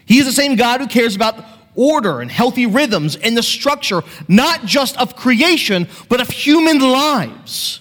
He 0.05 0.19
is 0.19 0.27
the 0.27 0.33
same 0.33 0.57
God 0.57 0.81
who 0.81 0.89
cares 0.89 1.15
about 1.15 1.37
order 1.77 2.21
and 2.21 2.29
healthy 2.29 2.67
rhythms 2.67 3.15
and 3.15 3.37
the 3.37 3.45
structure, 3.45 4.03
not 4.27 4.65
just 4.65 4.97
of 4.97 5.15
creation, 5.15 5.87
but 6.09 6.21
of 6.21 6.29
human 6.29 6.81
lives. 6.81 7.79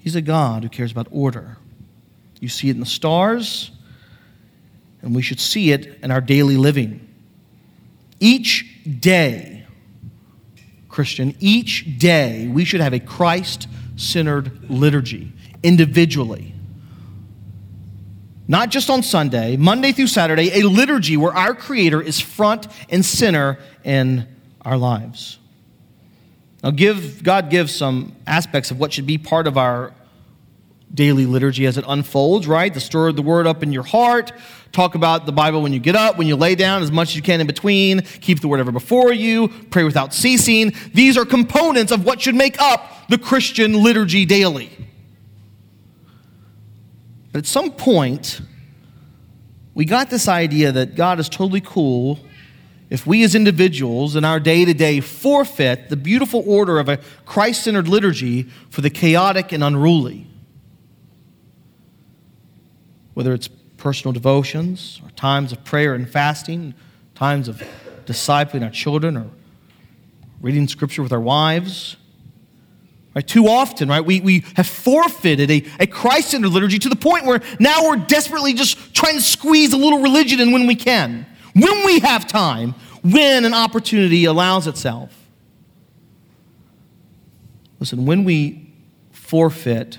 He's 0.00 0.16
a 0.16 0.20
God 0.20 0.64
who 0.64 0.68
cares 0.68 0.90
about 0.90 1.06
order. 1.12 1.56
You 2.40 2.48
see 2.48 2.68
it 2.68 2.72
in 2.72 2.80
the 2.80 2.84
stars, 2.84 3.70
and 5.02 5.14
we 5.14 5.22
should 5.22 5.38
see 5.38 5.70
it 5.70 6.00
in 6.02 6.10
our 6.10 6.20
daily 6.20 6.56
living. 6.56 7.06
Each 8.18 8.66
day, 8.98 9.66
Christian, 10.88 11.36
each 11.38 11.96
day 11.96 12.48
we 12.48 12.64
should 12.64 12.80
have 12.80 12.92
a 12.92 12.98
Christ 12.98 13.68
centered 13.96 14.70
liturgy 14.70 15.32
individually. 15.62 16.52
Not 18.48 18.70
just 18.70 18.88
on 18.90 19.02
Sunday, 19.02 19.56
Monday 19.56 19.92
through 19.92 20.06
Saturday, 20.06 20.60
a 20.60 20.68
liturgy 20.68 21.16
where 21.16 21.32
our 21.32 21.54
Creator 21.54 22.00
is 22.00 22.20
front 22.20 22.68
and 22.88 23.04
center 23.04 23.58
in 23.82 24.28
our 24.62 24.76
lives. 24.76 25.38
Now, 26.62 26.70
give, 26.70 27.22
God 27.22 27.50
gives 27.50 27.74
some 27.74 28.14
aspects 28.26 28.70
of 28.70 28.78
what 28.78 28.92
should 28.92 29.06
be 29.06 29.18
part 29.18 29.46
of 29.46 29.58
our 29.58 29.92
daily 30.92 31.26
liturgy 31.26 31.66
as 31.66 31.76
it 31.76 31.84
unfolds, 31.88 32.46
right? 32.46 32.72
To 32.72 32.80
stir 32.80 33.08
of 33.08 33.16
the 33.16 33.22
word 33.22 33.46
up 33.46 33.62
in 33.62 33.72
your 33.72 33.82
heart, 33.82 34.32
talk 34.76 34.94
about 34.94 35.24
the 35.24 35.32
Bible 35.32 35.62
when 35.62 35.72
you 35.72 35.80
get 35.80 35.96
up, 35.96 36.18
when 36.18 36.26
you 36.26 36.36
lay 36.36 36.54
down, 36.54 36.82
as 36.82 36.92
much 36.92 37.08
as 37.08 37.16
you 37.16 37.22
can 37.22 37.40
in 37.40 37.46
between, 37.46 38.02
keep 38.02 38.40
the 38.40 38.48
word 38.48 38.60
ever 38.60 38.70
before 38.70 39.12
you, 39.12 39.48
pray 39.70 39.84
without 39.84 40.12
ceasing. 40.12 40.72
These 40.92 41.16
are 41.16 41.24
components 41.24 41.90
of 41.90 42.04
what 42.04 42.20
should 42.20 42.34
make 42.34 42.60
up 42.60 43.08
the 43.08 43.16
Christian 43.16 43.82
liturgy 43.82 44.26
daily. 44.26 44.70
But 47.32 47.38
at 47.38 47.46
some 47.46 47.72
point, 47.72 48.42
we 49.74 49.86
got 49.86 50.10
this 50.10 50.28
idea 50.28 50.72
that 50.72 50.94
God 50.94 51.18
is 51.20 51.28
totally 51.28 51.62
cool 51.62 52.18
if 52.90 53.06
we 53.06 53.24
as 53.24 53.34
individuals 53.34 54.14
in 54.14 54.24
our 54.24 54.38
day 54.38 54.64
to 54.64 54.74
day 54.74 55.00
forfeit 55.00 55.88
the 55.88 55.96
beautiful 55.96 56.44
order 56.46 56.78
of 56.78 56.88
a 56.88 56.98
Christ 57.24 57.64
centered 57.64 57.88
liturgy 57.88 58.44
for 58.70 58.80
the 58.82 58.90
chaotic 58.90 59.52
and 59.52 59.64
unruly 59.64 60.26
whether 63.16 63.32
it's 63.32 63.48
personal 63.76 64.12
devotions 64.12 65.00
or 65.04 65.10
times 65.10 65.52
of 65.52 65.64
prayer 65.64 65.94
and 65.94 66.08
fasting, 66.08 66.74
times 67.14 67.48
of 67.48 67.62
discipling 68.06 68.62
our 68.62 68.70
children 68.70 69.16
or 69.16 69.26
reading 70.40 70.68
scripture 70.68 71.02
with 71.02 71.12
our 71.12 71.20
wives. 71.20 71.96
Right? 73.14 73.26
Too 73.26 73.48
often, 73.48 73.88
right, 73.88 74.04
we, 74.04 74.20
we 74.20 74.44
have 74.56 74.66
forfeited 74.66 75.50
a, 75.50 75.64
a 75.80 75.86
Christ 75.86 76.32
centered 76.32 76.50
liturgy 76.50 76.78
to 76.80 76.88
the 76.90 76.96
point 76.96 77.24
where 77.24 77.40
now 77.58 77.88
we're 77.88 77.96
desperately 77.96 78.52
just 78.52 78.94
trying 78.94 79.14
to 79.14 79.22
squeeze 79.22 79.72
a 79.72 79.76
little 79.76 80.00
religion 80.00 80.38
in 80.38 80.52
when 80.52 80.66
we 80.66 80.74
can, 80.74 81.24
when 81.54 81.86
we 81.86 82.00
have 82.00 82.26
time, 82.26 82.74
when 83.02 83.46
an 83.46 83.54
opportunity 83.54 84.26
allows 84.26 84.66
itself. 84.66 85.12
Listen, 87.80 88.04
when 88.04 88.24
we 88.24 88.70
forfeit 89.12 89.98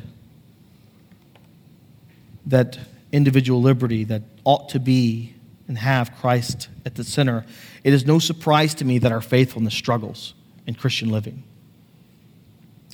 that 2.46 2.78
individual 3.18 3.62
liturgy 3.62 4.06
that 4.06 4.22
ought 4.46 4.70
to 4.70 4.80
be 4.80 5.34
and 5.68 5.78
have 5.78 6.16
Christ 6.16 6.70
at 6.86 6.96
the 6.96 7.04
center, 7.04 7.46
it 7.84 7.92
is 7.92 8.06
no 8.06 8.20
surprise 8.20 8.74
to 8.76 8.86
me 8.86 9.00
that 9.00 9.12
our 9.12 9.22
faithfulness 9.22 9.74
struggles 9.74 10.34
in 10.66 10.76
Christian 10.76 11.10
living. 11.10 11.44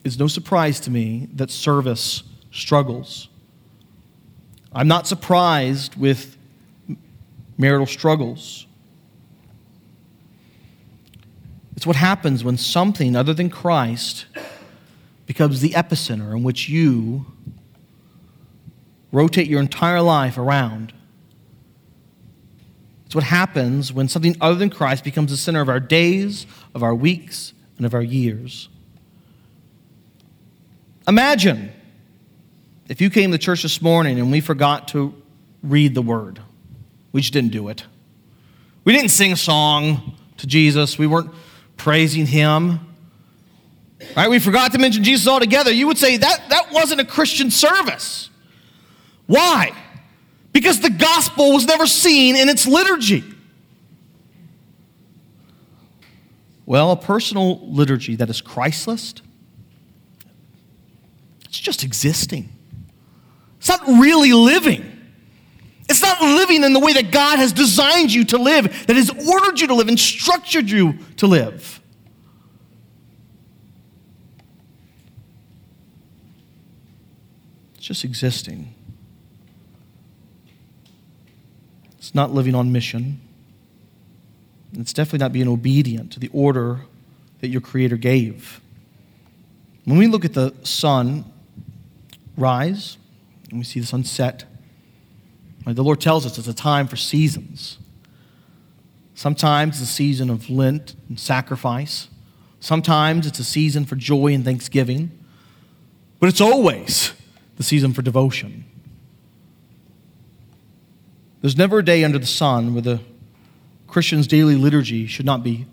It's 0.03 0.17
no 0.17 0.27
surprise 0.27 0.79
to 0.81 0.91
me 0.91 1.29
that 1.35 1.51
service 1.51 2.23
struggles. 2.51 3.29
I'm 4.73 4.87
not 4.87 5.07
surprised 5.07 5.95
with 5.95 6.37
marital 7.57 7.85
struggles. 7.85 8.65
It's 11.75 11.85
what 11.85 11.95
happens 11.95 12.43
when 12.43 12.57
something 12.57 13.15
other 13.15 13.33
than 13.33 13.49
Christ 13.49 14.25
becomes 15.25 15.61
the 15.61 15.71
epicenter 15.71 16.31
in 16.31 16.43
which 16.43 16.69
you 16.69 17.25
rotate 19.13 19.47
your 19.47 19.61
entire 19.61 20.01
life 20.01 20.37
around. 20.37 20.91
It's 23.05 23.15
what 23.15 23.23
happens 23.23 23.93
when 23.93 24.09
something 24.09 24.35
other 24.41 24.55
than 24.55 24.69
Christ 24.69 25.03
becomes 25.03 25.29
the 25.31 25.37
center 25.37 25.61
of 25.61 25.69
our 25.69 25.79
days, 25.79 26.45
of 26.73 26.83
our 26.83 26.95
weeks, 26.95 27.53
and 27.77 27.85
of 27.85 27.93
our 27.93 28.01
years. 28.01 28.67
Imagine 31.07 31.71
if 32.89 32.99
you 33.01 33.09
came 33.09 33.31
to 33.31 33.37
church 33.37 33.61
this 33.61 33.81
morning 33.81 34.19
and 34.19 34.31
we 34.31 34.41
forgot 34.41 34.87
to 34.89 35.13
read 35.61 35.93
the 35.93 36.01
word. 36.01 36.41
We 37.11 37.21
just 37.21 37.33
didn't 37.33 37.51
do 37.51 37.69
it. 37.69 37.85
We 38.83 38.93
didn't 38.93 39.11
sing 39.11 39.31
a 39.31 39.37
song 39.37 40.17
to 40.37 40.47
Jesus. 40.47 40.97
We 40.97 41.05
weren't 41.05 41.31
praising 41.77 42.25
him. 42.25 42.79
Right? 44.17 44.29
We 44.29 44.39
forgot 44.39 44.71
to 44.73 44.79
mention 44.79 45.03
Jesus 45.03 45.27
altogether. 45.27 45.71
You 45.71 45.87
would 45.87 45.97
say 45.97 46.17
that 46.17 46.49
that 46.49 46.71
wasn't 46.71 46.99
a 46.99 47.05
Christian 47.05 47.51
service. 47.51 48.29
Why? 49.33 49.71
Because 50.51 50.79
the 50.79 50.91
gospel 50.91 51.53
was 51.53 51.65
never 51.65 51.87
seen 51.87 52.35
in 52.35 52.49
its 52.49 52.67
liturgy. 52.67 53.23
Well, 56.67 56.91
a 56.91 56.95
personal 56.95 57.59
liturgy 57.67 58.15
that 58.17 58.29
is 58.29 58.41
Christless, 58.41 59.15
it's 61.45 61.57
just 61.57 61.83
existing. 61.83 62.47
It's 63.57 63.69
not 63.69 63.81
really 63.87 64.33
living. 64.33 64.85
It's 65.89 66.03
not 66.03 66.21
living 66.21 66.63
in 66.63 66.73
the 66.73 66.79
way 66.79 66.93
that 66.93 67.11
God 67.11 67.39
has 67.39 67.51
designed 67.51 68.13
you 68.13 68.25
to 68.25 68.37
live, 68.37 68.85
that 68.85 68.95
has 68.95 69.09
ordered 69.09 69.59
you 69.59 69.65
to 69.65 69.73
live 69.73 69.87
and 69.87 69.99
structured 69.99 70.69
you 70.69 70.99
to 71.17 71.25
live. 71.25 71.81
It's 77.73 77.87
just 77.87 78.03
existing. 78.03 78.75
Not 82.13 82.33
living 82.33 82.55
on 82.55 82.71
mission. 82.71 83.19
It's 84.73 84.93
definitely 84.93 85.19
not 85.19 85.33
being 85.33 85.47
obedient 85.47 86.11
to 86.13 86.19
the 86.19 86.29
order 86.33 86.81
that 87.41 87.49
your 87.49 87.61
Creator 87.61 87.97
gave. 87.97 88.61
When 89.85 89.97
we 89.97 90.07
look 90.07 90.23
at 90.25 90.33
the 90.33 90.53
sun 90.63 91.25
rise 92.37 92.97
and 93.49 93.59
we 93.59 93.65
see 93.65 93.79
the 93.79 93.85
sun 93.85 94.03
set, 94.03 94.45
the 95.65 95.83
Lord 95.83 96.01
tells 96.01 96.25
us 96.25 96.37
it's 96.37 96.47
a 96.47 96.53
time 96.53 96.87
for 96.87 96.95
seasons. 96.95 97.77
Sometimes 99.15 99.81
it's 99.81 99.89
a 99.89 99.93
season 99.93 100.29
of 100.29 100.49
Lent 100.49 100.95
and 101.07 101.19
sacrifice. 101.19 102.09
Sometimes 102.59 103.27
it's 103.27 103.39
a 103.39 103.43
season 103.43 103.85
for 103.85 103.95
joy 103.95 104.33
and 104.33 104.43
thanksgiving. 104.43 105.11
But 106.19 106.29
it's 106.29 106.41
always 106.41 107.13
the 107.57 107.63
season 107.63 107.93
for 107.93 108.01
devotion. 108.01 108.65
There's 111.43 111.57
never 111.57 111.79
a 111.79 111.83
day 111.83 112.05
under 112.05 112.17
the 112.17 112.25
sun 112.25 112.73
where 112.73 112.81
the 112.81 113.01
Christian's 113.85 114.27
daily 114.27 114.55
liturgy 114.55 115.07
should 115.07 115.25
not 115.25 115.43
be 115.43 115.65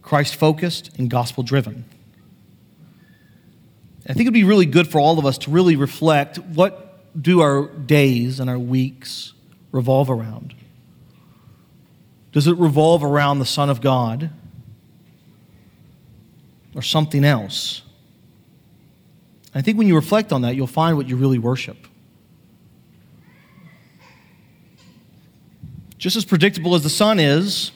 Christ 0.00 0.36
focused 0.36 0.90
and 0.96 1.10
gospel 1.10 1.42
driven. 1.42 1.84
I 4.08 4.14
think 4.14 4.20
it 4.22 4.28
would 4.28 4.32
be 4.32 4.44
really 4.44 4.64
good 4.64 4.88
for 4.88 4.98
all 4.98 5.18
of 5.18 5.26
us 5.26 5.36
to 5.38 5.50
really 5.50 5.76
reflect 5.76 6.38
what 6.38 7.20
do 7.20 7.42
our 7.42 7.66
days 7.66 8.40
and 8.40 8.48
our 8.48 8.58
weeks 8.58 9.34
revolve 9.70 10.08
around? 10.08 10.54
Does 12.32 12.46
it 12.46 12.56
revolve 12.56 13.04
around 13.04 13.40
the 13.40 13.44
Son 13.44 13.68
of 13.68 13.82
God 13.82 14.30
or 16.74 16.80
something 16.80 17.22
else? 17.22 17.82
I 19.54 19.60
think 19.60 19.76
when 19.76 19.88
you 19.88 19.94
reflect 19.94 20.32
on 20.32 20.40
that, 20.40 20.56
you'll 20.56 20.66
find 20.66 20.96
what 20.96 21.06
you 21.06 21.16
really 21.16 21.38
worship. 21.38 21.86
Just 26.04 26.16
as 26.16 26.26
predictable 26.26 26.74
as 26.74 26.82
the 26.82 26.90
sun 26.90 27.18
is, 27.18 27.72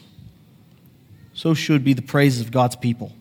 so 1.33 1.55
should 1.55 1.83
be 1.83 1.93
the 1.93 2.03
praises 2.03 2.41
of 2.41 2.51
God's 2.51 2.75
people. 2.75 3.11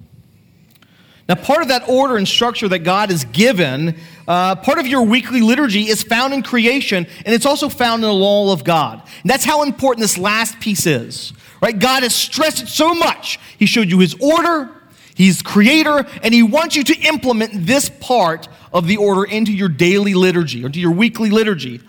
Now, 1.26 1.36
part 1.36 1.62
of 1.62 1.68
that 1.68 1.88
order 1.88 2.18
and 2.18 2.28
structure 2.28 2.68
that 2.68 2.80
God 2.80 3.08
has 3.08 3.24
given, 3.24 3.96
uh, 4.28 4.56
part 4.56 4.78
of 4.78 4.86
your 4.86 5.04
weekly 5.04 5.40
liturgy 5.40 5.88
is 5.88 6.02
found 6.02 6.34
in 6.34 6.42
creation, 6.42 7.06
and 7.24 7.34
it's 7.34 7.46
also 7.46 7.70
found 7.70 8.04
in 8.04 8.08
the 8.10 8.12
law 8.12 8.52
of 8.52 8.64
God. 8.64 9.00
And 9.22 9.30
that's 9.30 9.46
how 9.46 9.62
important 9.62 10.02
this 10.02 10.18
last 10.18 10.60
piece 10.60 10.86
is. 10.86 11.32
Right? 11.62 11.78
God 11.78 12.02
has 12.02 12.14
stressed 12.14 12.64
it 12.64 12.68
so 12.68 12.92
much. 12.92 13.40
He 13.58 13.64
showed 13.64 13.88
you 13.88 14.00
his 14.00 14.14
order, 14.20 14.68
he's 15.14 15.40
creator, 15.40 16.06
and 16.22 16.34
he 16.34 16.42
wants 16.42 16.76
you 16.76 16.84
to 16.84 16.94
implement 17.06 17.66
this 17.66 17.88
part 17.88 18.46
of 18.74 18.86
the 18.86 18.98
order 18.98 19.24
into 19.24 19.54
your 19.54 19.70
daily 19.70 20.12
liturgy, 20.12 20.64
or 20.64 20.66
into 20.66 20.80
your 20.80 20.92
weekly 20.92 21.30
liturgy. 21.30 21.80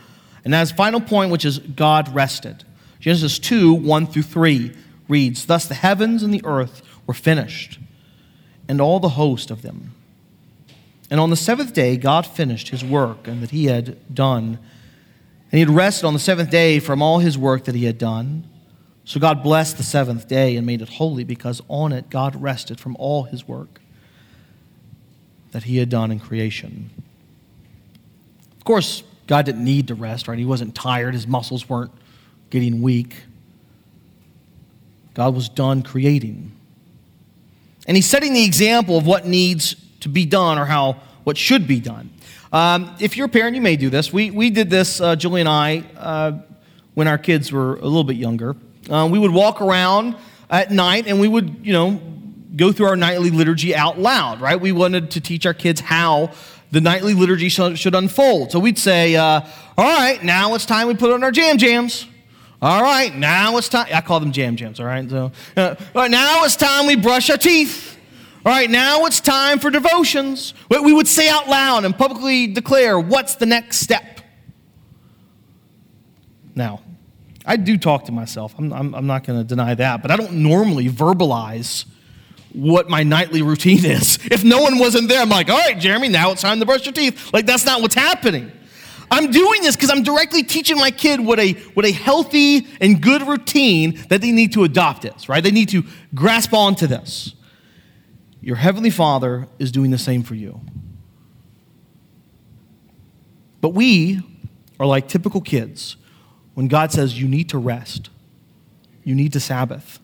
And 0.45 0.53
that's 0.53 0.71
final 0.71 1.01
point, 1.01 1.32
which 1.32 1.43
is 1.43 1.60
God 1.60 2.15
rested. 2.15 2.63
Genesis 3.10 3.39
2 3.39 3.74
1 3.74 4.06
through 4.06 4.22
3 4.22 4.72
reads, 5.08 5.48
Thus 5.48 5.65
the 5.65 5.74
heavens 5.74 6.22
and 6.22 6.32
the 6.32 6.45
earth 6.45 6.84
were 7.08 7.15
finished 7.15 7.80
and 8.67 8.80
all 8.80 9.00
the 9.00 9.10
host 9.10 9.50
of 9.50 9.63
them. 9.63 9.95
And 11.10 11.19
on 11.19 11.32
the 11.32 11.36
seventh 11.36 11.74
day, 11.74 11.98
God 11.98 12.28
finished 12.28 12.69
his 12.69 12.86
work 12.86 13.28
and 13.28 13.41
that 13.41 13.50
he 13.50 13.65
had 13.65 14.13
done. 14.13 14.60
And 15.52 15.54
he 15.54 15.62
had 15.62 15.72
rested 15.72 16.06
on 16.06 16.13
the 16.13 16.19
seventh 16.19 16.52
day 16.52 16.78
from 16.78 17.02
all 17.02 17.17
his 17.17 17.36
work 17.36 17.63
that 17.63 17.74
he 17.74 17.86
had 17.86 17.98
done. 17.98 18.43
So 19.06 19.19
God 19.19 19.41
blessed 19.41 19.78
the 19.78 19.84
seventh 19.84 20.28
day 20.28 20.56
and 20.56 20.63
made 20.67 20.84
it 20.84 20.89
holy 20.89 21.24
because 21.24 21.63
on 21.67 21.91
it 21.91 22.12
God 22.12 22.39
rested 22.39 22.80
from 22.80 22.95
all 23.00 23.24
his 23.24 23.48
work 23.48 23.82
that 25.50 25.63
he 25.63 25.78
had 25.78 25.89
done 25.89 26.12
in 26.12 26.19
creation. 26.19 26.91
Of 28.60 28.65
course, 28.65 29.02
God 29.26 29.48
didn't 29.48 29.63
need 29.63 29.88
to 29.88 29.95
rest, 29.95 30.28
right? 30.28 30.38
He 30.38 30.45
wasn't 30.45 30.76
tired, 30.76 31.15
his 31.15 31.26
muscles 31.26 31.67
weren't 31.67 31.89
getting 32.50 32.82
weak. 32.82 33.16
God 35.14 35.36
was 35.36 35.50
done 35.50 35.82
creating. 35.82 36.52
And 37.88 37.98
he's 37.98 38.06
setting 38.06 38.34
the 38.34 38.46
example 38.46 38.98
of 38.98 39.06
what 39.06 39.26
needs 39.26 39.76
to 40.02 40.10
be 40.10 40.26
done 40.26 40.58
or 40.58 40.66
how 40.66 41.02
what 41.24 41.38
should 41.38 41.68
be 41.68 41.80
done. 41.80 42.10
Um, 42.52 42.96
if 43.00 43.18
you're 43.18 43.28
a 43.28 43.30
parent, 43.30 43.56
you 43.56 43.62
may 43.62 43.76
do 43.76 43.90
this. 43.90 44.12
We, 44.12 44.32
we 44.32 44.50
did 44.50 44.70
this, 44.70 45.00
uh, 45.02 45.16
Julie 45.16 45.42
and 45.42 45.50
I, 45.50 45.84
uh, 45.96 46.40
when 46.96 47.08
our 47.08 47.18
kids 47.18 47.52
were 47.52 47.76
a 47.76 47.84
little 47.84 48.04
bit 48.04 48.18
younger. 48.18 48.56
Uh, 48.90 49.08
we 49.12 49.20
would 49.20 49.32
walk 49.32 49.62
around 49.62 50.16
at 50.50 50.72
night 50.72 51.06
and 51.08 51.20
we 51.20 51.28
would, 51.28 51.58
you 51.64 51.74
know, 51.74 52.02
go 52.56 52.72
through 52.72 52.88
our 52.88 52.96
nightly 52.96 53.30
liturgy 53.30 53.76
out 53.76 54.00
loud, 54.00 54.42
right? 54.42 54.60
We 54.60 54.72
wanted 54.72 55.12
to 55.12 55.22
teach 55.22 55.46
our 55.46 55.54
kids 55.54 55.80
how 55.80 56.32
the 56.72 56.82
nightly 56.82 57.14
liturgy 57.14 57.50
should 57.50 57.96
unfold. 57.96 58.52
So 58.52 58.60
we'd 58.60 58.78
say, 58.78 59.16
uh, 59.16 59.42
all 59.78 60.00
right, 60.00 60.24
now 60.24 60.56
it's 60.56 60.66
time 60.66 60.88
we 60.88 60.96
put 60.96 61.12
on 61.12 61.24
our 61.24 61.32
jam 61.32 61.58
jams. 61.58 62.08
All 62.62 62.82
right, 62.82 63.15
now 63.15 63.58
it's 63.58 63.69
time. 63.69 63.88
I 63.93 64.02
call 64.02 64.19
them 64.19 64.34
jam 64.34 64.58
jams, 64.58 64.80
all 64.80 64.86
right? 64.86 65.10
So, 65.10 65.32
uh, 65.56 65.76
all 65.95 66.02
right, 66.02 66.12
now 66.12 66.43
it's 66.43 66.58
time 66.58 66.88
we 66.88 66.98
brush 66.98 67.30
our 67.30 67.38
teeth. 67.38 67.98
All 68.45 68.52
right, 68.52 68.69
now 68.69 69.06
it's 69.06 69.22
time 69.22 69.60
for 69.60 69.69
devotions. 69.69 70.54
We 70.69 70.93
would 70.93 71.08
say 71.08 71.30
out 71.30 71.48
loud 71.48 71.86
and 71.86 71.98
publicly 71.98 72.48
declare 72.48 73.00
what's 73.00 73.36
the 73.36 73.45
next 73.45 73.78
step. 73.78 74.22
Now, 76.56 76.82
I 77.45 77.56
do 77.56 77.78
talk 77.78 78.06
to 78.06 78.12
myself. 78.12 78.54
I'm, 78.58 78.74
I'm, 78.74 78.93
I'm 78.93 79.08
not 79.08 79.24
going 79.24 79.39
to 79.39 79.45
deny 79.45 79.74
that, 79.76 80.02
but 80.02 80.12
I 80.12 80.17
don't 80.17 80.34
normally 80.34 80.89
verbalize 80.89 81.86
what 82.54 82.89
my 82.89 83.04
nightly 83.04 83.41
routine 83.41 83.86
is. 83.86 84.19
If 84.26 84.43
no 84.43 84.62
one 84.62 84.80
wasn't 84.80 85.08
there, 85.08 85.22
I'm 85.22 85.30
like, 85.30 85.50
all 85.50 85.58
right, 85.58 85.80
Jeremy, 85.80 86.10
now 86.10 86.32
it's 86.32 86.41
time 86.41 86.60
to 86.60 86.65
brush 86.65 86.86
your 86.86 86.93
teeth. 86.93 87.32
Like, 87.34 87.45
that's 87.45 87.65
not 87.65 87.82
what's 87.82 87.95
happening. 87.95 88.52
I'm 89.12 89.32
doing 89.32 89.62
this 89.62 89.76
because 89.76 89.89
I'm 89.89 90.04
directly 90.04 90.43
teaching 90.43 90.78
my 90.78 90.91
kid 90.91 91.19
what 91.19 91.39
a, 91.39 91.54
what 91.74 91.86
a 91.86 91.91
healthy 91.91 92.67
and 92.80 93.02
good 93.02 93.24
routine 93.24 94.00
that 94.10 94.22
they 94.22 94.32
need 94.32 94.54
to 94.54 94.63
adopt 94.63 95.06
is, 95.06 95.28
right? 95.28 95.43
They 95.43 95.52
need 95.52 95.69
to 95.69 95.84
grasp 96.13 96.54
onto 96.54 96.88
this. 96.88 97.34
Your 98.41 98.56
Heavenly 98.56 98.89
Father 98.89 99.48
is 99.58 99.72
doing 99.72 99.91
the 99.91 99.98
same 99.98 100.24
for 100.24 100.36
you. 100.36 100.62
But 103.62 103.69
we 103.69 104.22
are 104.80 104.86
like 104.86 105.08
typical 105.08 105.41
kids 105.41 105.98
when 106.54 106.67
God 106.67 106.91
says 106.91 107.19
you 107.19 107.28
need 107.28 107.50
to 107.50 107.58
rest, 107.58 108.10
you 109.04 109.15
need 109.15 109.34
to 109.34 109.39
Sabbath. 109.39 110.00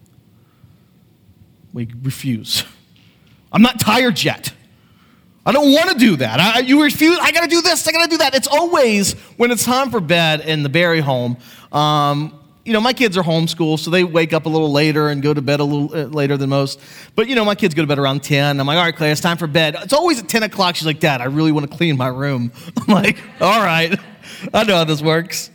We 1.74 1.90
refuse. 2.02 2.64
I'm 3.52 3.62
not 3.62 3.80
tired 3.80 4.24
yet. 4.24 4.54
I 5.46 5.52
don't 5.52 5.72
want 5.72 5.92
to 5.92 5.98
do 5.98 6.16
that. 6.18 6.40
I, 6.40 6.60
you 6.60 6.82
refuse. 6.82 7.20
I 7.22 7.32
got 7.32 7.42
to 7.42 7.48
do 7.48 7.62
this. 7.62 7.88
I 7.88 7.92
got 7.92 8.04
to 8.04 8.10
do 8.10 8.18
that. 8.18 8.34
It's 8.34 8.48
always 8.48 9.14
when 9.38 9.52
it's 9.52 9.64
time 9.64 9.92
for 9.92 10.00
bed 10.00 10.42
in 10.42 10.64
the 10.64 10.70
Barry 10.70 11.02
home. 11.02 11.38
Um, 11.72 12.40
you 12.66 12.74
know, 12.74 12.82
my 12.82 12.94
kids 12.94 13.16
are 13.16 13.22
homeschooled, 13.22 13.78
so 13.78 13.92
they 13.92 14.04
wake 14.04 14.34
up 14.34 14.48
a 14.48 14.50
little 14.50 14.72
later 14.72 15.10
and 15.10 15.22
go 15.22 15.36
to 15.36 15.42
bed 15.42 15.60
a 15.60 15.64
little 15.64 15.96
uh, 15.96 16.06
later 16.08 16.36
than 16.36 16.50
most. 16.50 16.80
But, 17.16 17.28
you 17.28 17.36
know, 17.36 17.46
my 17.46 17.54
kids 17.54 17.76
go 17.76 17.84
to 17.84 17.88
bed 17.88 18.00
around 18.00 18.24
10. 18.24 18.60
I'm 18.60 18.66
like, 18.66 18.78
all 18.78 18.84
right, 18.84 18.96
Clay, 18.96 19.12
it's 19.12 19.22
time 19.22 19.38
for 19.38 19.46
bed. 19.46 19.76
It's 19.84 19.94
always 19.94 20.20
at 20.20 20.28
10 20.28 20.42
o'clock. 20.42 20.76
She's 20.76 20.88
like, 20.88 21.00
Dad, 21.00 21.22
I 21.22 21.26
really 21.26 21.52
want 21.52 21.70
to 21.70 21.78
clean 21.78 21.96
my 21.96 22.08
room. 22.08 22.52
I'm 22.78 22.94
like, 22.94 23.20
all 23.40 23.62
right, 23.62 23.98
I 24.52 24.64
know 24.64 24.78
how 24.78 24.84
this 24.84 25.02
works. 25.02 25.52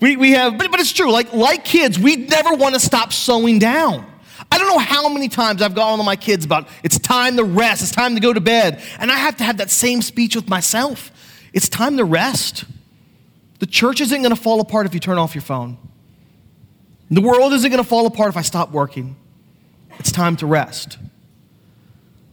We, 0.00 0.16
we 0.16 0.30
have, 0.32 0.56
but, 0.56 0.70
but 0.70 0.80
it's 0.80 0.92
true. 0.92 1.12
Like, 1.12 1.34
like 1.34 1.64
kids, 1.64 1.98
we 1.98 2.16
never 2.16 2.54
want 2.54 2.74
to 2.74 2.80
stop 2.80 3.12
slowing 3.12 3.58
down. 3.58 4.11
I 4.52 4.58
don't 4.58 4.68
know 4.68 4.78
how 4.80 5.08
many 5.08 5.30
times 5.30 5.62
I've 5.62 5.74
gone 5.74 5.96
to 5.96 6.04
my 6.04 6.14
kids 6.14 6.44
about 6.44 6.68
it's 6.82 6.98
time 6.98 7.38
to 7.38 7.42
rest, 7.42 7.82
it's 7.82 7.90
time 7.90 8.14
to 8.16 8.20
go 8.20 8.34
to 8.34 8.40
bed. 8.40 8.82
And 8.98 9.10
I 9.10 9.16
have 9.16 9.38
to 9.38 9.44
have 9.44 9.56
that 9.56 9.70
same 9.70 10.02
speech 10.02 10.36
with 10.36 10.46
myself. 10.46 11.10
It's 11.54 11.70
time 11.70 11.96
to 11.96 12.04
rest. 12.04 12.64
The 13.60 13.66
church 13.66 14.02
isn't 14.02 14.20
going 14.20 14.34
to 14.34 14.40
fall 14.40 14.60
apart 14.60 14.84
if 14.84 14.92
you 14.92 15.00
turn 15.00 15.16
off 15.16 15.34
your 15.34 15.40
phone. 15.40 15.78
The 17.10 17.22
world 17.22 17.54
isn't 17.54 17.70
going 17.70 17.82
to 17.82 17.88
fall 17.88 18.04
apart 18.04 18.28
if 18.28 18.36
I 18.36 18.42
stop 18.42 18.72
working. 18.72 19.16
It's 19.98 20.12
time 20.12 20.36
to 20.36 20.46
rest. 20.46 20.98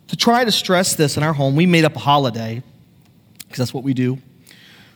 To 0.09 0.17
try 0.17 0.43
to 0.43 0.51
stress 0.51 0.95
this 0.95 1.15
in 1.15 1.23
our 1.23 1.33
home, 1.33 1.55
we 1.55 1.65
made 1.65 1.85
up 1.85 1.95
a 1.95 1.99
holiday 1.99 2.61
because 3.37 3.59
that's 3.59 3.73
what 3.73 3.85
we 3.85 3.93
do. 3.93 4.17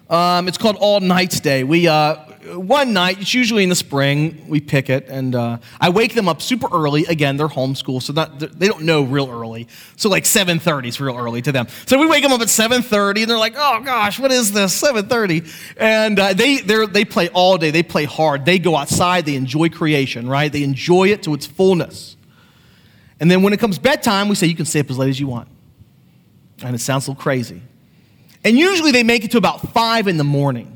Um, 0.09 0.49
it's 0.49 0.57
called 0.57 0.75
All 0.75 0.99
Nights 0.99 1.39
Day. 1.39 1.63
We, 1.63 1.87
uh, 1.87 2.17
one 2.45 2.93
night, 2.93 3.21
it's 3.21 3.33
usually 3.33 3.63
in 3.63 3.69
the 3.69 3.75
spring, 3.75 4.45
we 4.47 4.59
pick 4.59 4.89
it, 4.89 5.07
and 5.07 5.35
uh, 5.35 5.57
I 5.79 5.89
wake 5.89 6.13
them 6.13 6.27
up 6.27 6.41
super 6.41 6.67
early. 6.71 7.05
Again, 7.05 7.37
they're 7.37 7.47
homeschool, 7.47 8.01
so 8.01 8.13
not, 8.13 8.39
they 8.39 8.67
don't 8.67 8.83
know 8.83 9.03
real 9.03 9.29
early. 9.29 9.67
So 9.95 10.09
like 10.09 10.23
7.30 10.23 10.87
is 10.87 10.99
real 10.99 11.17
early 11.17 11.41
to 11.41 11.51
them. 11.51 11.67
So 11.85 11.99
we 11.99 12.05
wake 12.05 12.23
them 12.23 12.31
up 12.31 12.41
at 12.41 12.47
7.30, 12.47 13.21
and 13.21 13.29
they're 13.29 13.37
like, 13.37 13.55
oh 13.55 13.81
gosh, 13.81 14.19
what 14.19 14.31
is 14.31 14.51
this, 14.51 14.81
7.30? 14.81 15.75
And 15.77 16.19
uh, 16.19 16.33
they, 16.33 16.57
they 16.57 17.05
play 17.05 17.29
all 17.29 17.57
day. 17.57 17.71
They 17.71 17.83
play 17.83 18.05
hard. 18.05 18.45
They 18.45 18.59
go 18.59 18.75
outside. 18.75 19.25
They 19.25 19.35
enjoy 19.35 19.69
creation, 19.69 20.27
right? 20.27 20.51
They 20.51 20.63
enjoy 20.63 21.09
it 21.09 21.23
to 21.23 21.33
its 21.33 21.45
fullness. 21.45 22.17
And 23.19 23.29
then 23.31 23.41
when 23.41 23.53
it 23.53 23.59
comes 23.59 23.79
bedtime, 23.79 24.27
we 24.27 24.35
say, 24.35 24.47
you 24.47 24.55
can 24.55 24.65
stay 24.65 24.81
up 24.81 24.89
as 24.89 24.97
late 24.97 25.09
as 25.09 25.19
you 25.19 25.27
want. 25.27 25.47
And 26.61 26.75
it 26.75 26.79
sounds 26.79 27.07
a 27.07 27.11
little 27.11 27.21
crazy. 27.21 27.61
And 28.43 28.57
usually 28.57 28.91
they 28.91 29.03
make 29.03 29.23
it 29.23 29.31
to 29.31 29.37
about 29.37 29.61
5 29.73 30.07
in 30.07 30.17
the 30.17 30.23
morning 30.23 30.72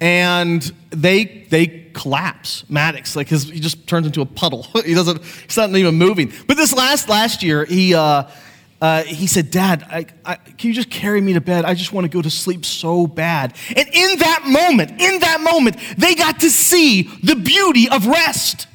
and 0.00 0.62
they 0.90 1.46
they 1.50 1.66
collapse. 1.92 2.64
Maddox, 2.68 3.16
like 3.16 3.28
his, 3.28 3.48
he 3.48 3.60
just 3.60 3.86
turns 3.86 4.06
into 4.06 4.20
a 4.20 4.26
puddle. 4.26 4.62
he 4.84 4.94
doesn't. 4.94 5.22
He's 5.24 5.56
not 5.56 5.70
even 5.70 5.96
moving. 5.96 6.32
But 6.46 6.56
this 6.56 6.72
last 6.72 7.08
last 7.08 7.42
year, 7.42 7.64
he. 7.64 7.94
Uh, 7.94 8.24
uh, 8.80 9.02
he 9.02 9.26
said, 9.26 9.50
Dad, 9.50 9.84
I, 9.90 10.06
I, 10.24 10.36
can 10.36 10.68
you 10.68 10.72
just 10.72 10.88
carry 10.88 11.20
me 11.20 11.32
to 11.32 11.40
bed? 11.40 11.64
I 11.64 11.74
just 11.74 11.92
want 11.92 12.04
to 12.04 12.08
go 12.08 12.22
to 12.22 12.30
sleep 12.30 12.64
so 12.64 13.08
bad. 13.08 13.54
And 13.74 13.88
in 13.88 14.18
that 14.20 14.44
moment, 14.46 15.00
in 15.00 15.18
that 15.18 15.40
moment, 15.40 15.78
they 15.96 16.14
got 16.14 16.38
to 16.40 16.48
see 16.48 17.02
the 17.24 17.34
beauty 17.34 17.88
of 17.88 18.06
rest. 18.06 18.68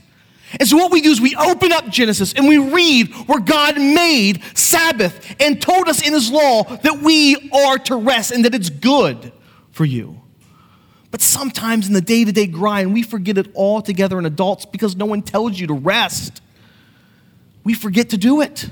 And 0.59 0.67
so, 0.67 0.75
what 0.75 0.91
we 0.91 1.01
do 1.01 1.09
is 1.09 1.21
we 1.21 1.35
open 1.35 1.71
up 1.71 1.87
Genesis 1.87 2.33
and 2.33 2.49
we 2.49 2.57
read 2.57 3.13
where 3.27 3.39
God 3.39 3.77
made 3.77 4.43
Sabbath 4.55 5.35
and 5.39 5.61
told 5.61 5.87
us 5.87 6.05
in 6.05 6.13
His 6.13 6.29
law 6.29 6.63
that 6.63 6.99
we 6.99 7.49
are 7.51 7.77
to 7.79 7.95
rest 7.95 8.31
and 8.31 8.43
that 8.45 8.53
it's 8.53 8.69
good 8.69 9.31
for 9.71 9.85
you. 9.85 10.22
But 11.13 11.21
sometimes 11.21 11.87
in 11.87 11.93
the 11.93 12.01
day 12.01 12.25
to 12.25 12.31
day 12.31 12.47
grind, 12.47 12.91
we 12.91 13.03
forget 13.03 13.37
it 13.37 13.45
all 13.53 13.83
together 13.83 14.17
in 14.17 14.25
adults 14.25 14.65
because 14.65 14.95
no 14.95 15.05
one 15.05 15.21
tells 15.21 15.59
you 15.59 15.67
to 15.67 15.73
rest. 15.75 16.41
We 17.63 17.75
forget 17.75 18.09
to 18.09 18.17
do 18.17 18.41
it. 18.41 18.67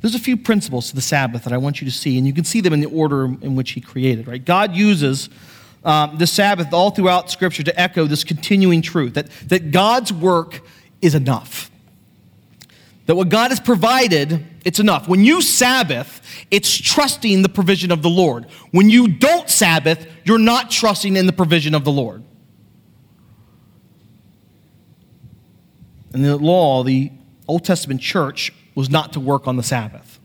There's 0.00 0.14
a 0.14 0.20
few 0.20 0.36
principles 0.36 0.90
to 0.90 0.94
the 0.94 1.02
Sabbath 1.02 1.42
that 1.42 1.52
I 1.52 1.56
want 1.56 1.80
you 1.80 1.84
to 1.86 1.90
see, 1.90 2.16
and 2.16 2.28
you 2.28 2.32
can 2.32 2.44
see 2.44 2.60
them 2.60 2.74
in 2.74 2.80
the 2.80 2.86
order 2.86 3.24
in 3.24 3.56
which 3.56 3.72
He 3.72 3.80
created, 3.80 4.28
right? 4.28 4.44
God 4.44 4.76
uses 4.76 5.28
um, 5.84 6.16
the 6.16 6.28
Sabbath 6.28 6.72
all 6.72 6.92
throughout 6.92 7.28
Scripture 7.28 7.64
to 7.64 7.80
echo 7.80 8.06
this 8.06 8.22
continuing 8.22 8.82
truth 8.82 9.14
that, 9.14 9.28
that 9.48 9.72
God's 9.72 10.12
work 10.12 10.60
is 11.02 11.16
enough. 11.16 11.72
That 13.06 13.16
what 13.16 13.28
God 13.28 13.50
has 13.50 13.60
provided, 13.60 14.44
it's 14.64 14.80
enough. 14.80 15.08
When 15.08 15.24
you 15.24 15.42
Sabbath, 15.42 16.22
it's 16.50 16.74
trusting 16.74 17.42
the 17.42 17.48
provision 17.48 17.92
of 17.92 18.02
the 18.02 18.08
Lord. 18.08 18.46
When 18.70 18.88
you 18.88 19.08
don't 19.08 19.48
Sabbath, 19.48 20.06
you're 20.24 20.38
not 20.38 20.70
trusting 20.70 21.16
in 21.16 21.26
the 21.26 21.32
provision 21.32 21.74
of 21.74 21.84
the 21.84 21.92
Lord. 21.92 22.24
In 26.14 26.22
the 26.22 26.36
law, 26.36 26.82
the 26.82 27.10
Old 27.46 27.64
Testament 27.64 28.00
church 28.00 28.52
was 28.74 28.88
not 28.88 29.12
to 29.12 29.20
work 29.20 29.46
on 29.46 29.56
the 29.56 29.62
Sabbath. 29.62 30.18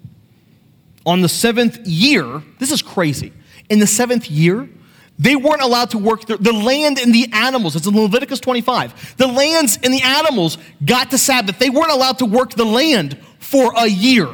On 1.06 1.22
the 1.22 1.30
seventh 1.30 1.86
year, 1.86 2.44
this 2.60 2.72
is 2.72 2.82
crazy. 2.82 3.34
In 3.70 3.80
the 3.80 3.88
seventh 3.88 4.30
year, 4.30 4.70
they 5.20 5.36
weren't 5.36 5.62
allowed 5.62 5.92
to 5.92 5.98
work 5.98 6.26
the, 6.26 6.38
the 6.38 6.54
land 6.54 6.98
and 6.98 7.14
the 7.14 7.30
animals. 7.34 7.76
It's 7.76 7.86
in 7.86 7.94
Leviticus 7.94 8.40
25. 8.40 9.18
The 9.18 9.28
lands 9.28 9.78
and 9.84 9.94
the 9.94 10.02
animals 10.02 10.58
got 10.84 11.12
to 11.12 11.18
Sabbath. 11.18 11.60
They 11.60 11.70
weren't 11.70 11.92
allowed 11.92 12.20
to 12.20 12.26
work 12.26 12.52
the 12.52 12.66
land 12.66 13.20
for 13.38 13.74
a 13.76 13.86
year. 13.86 14.30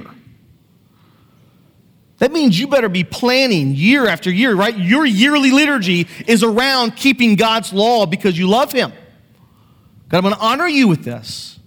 That 2.20 2.32
means 2.32 2.58
you 2.58 2.68
better 2.68 2.88
be 2.88 3.04
planning 3.04 3.76
year 3.76 4.08
after 4.08 4.32
year, 4.32 4.56
right? 4.56 4.78
Your 4.78 5.06
yearly 5.06 5.52
liturgy 5.52 6.08
is 6.28 6.44
around 6.44 6.96
keeping 6.96 7.36
God's 7.36 7.74
law 7.74 8.06
because 8.06 8.38
you 8.38 8.48
love 8.48 8.72
Him. 8.72 8.94
God, 10.08 10.18
I'm 10.18 10.24
going 10.24 10.36
to 10.36 10.40
honor 10.40 10.68
you 10.68 10.88
with 10.88 11.04
this. 11.04 11.60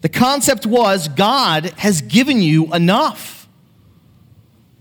The 0.00 0.08
concept 0.08 0.66
was 0.66 1.06
God 1.08 1.66
has 1.78 2.02
given 2.02 2.42
you 2.42 2.74
enough. 2.74 3.37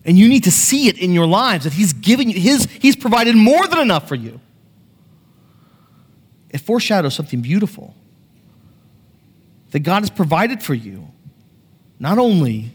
And 0.07 0.17
you 0.17 0.29
need 0.29 0.45
to 0.45 0.51
see 0.51 0.87
it 0.87 0.97
in 0.97 1.11
your 1.11 1.27
lives 1.27 1.65
that 1.65 1.73
He's 1.73 1.91
given 1.91 2.29
you, 2.29 2.39
his, 2.39 2.63
He's 2.79 2.95
provided 2.95 3.35
more 3.35 3.67
than 3.67 3.79
enough 3.79 4.07
for 4.07 4.15
you. 4.15 4.39
It 6.49 6.59
foreshadows 6.59 7.13
something 7.13 7.41
beautiful 7.41 7.93
that 9.71 9.79
God 9.79 9.99
has 9.99 10.09
provided 10.09 10.63
for 10.63 10.73
you, 10.73 11.09
not 11.99 12.17
only 12.17 12.71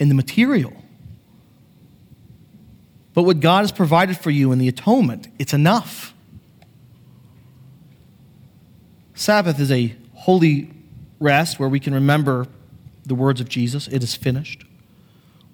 in 0.00 0.08
the 0.08 0.14
material, 0.14 0.72
but 3.14 3.22
what 3.22 3.38
God 3.38 3.60
has 3.60 3.70
provided 3.70 4.18
for 4.18 4.30
you 4.30 4.50
in 4.50 4.58
the 4.58 4.66
atonement. 4.66 5.28
It's 5.38 5.54
enough. 5.54 6.12
Sabbath 9.14 9.60
is 9.60 9.70
a 9.70 9.94
holy 10.14 10.72
rest 11.20 11.60
where 11.60 11.68
we 11.68 11.78
can 11.78 11.94
remember 11.94 12.48
the 13.04 13.14
words 13.14 13.40
of 13.40 13.48
Jesus 13.48 13.86
it 13.86 14.02
is 14.02 14.16
finished 14.16 14.64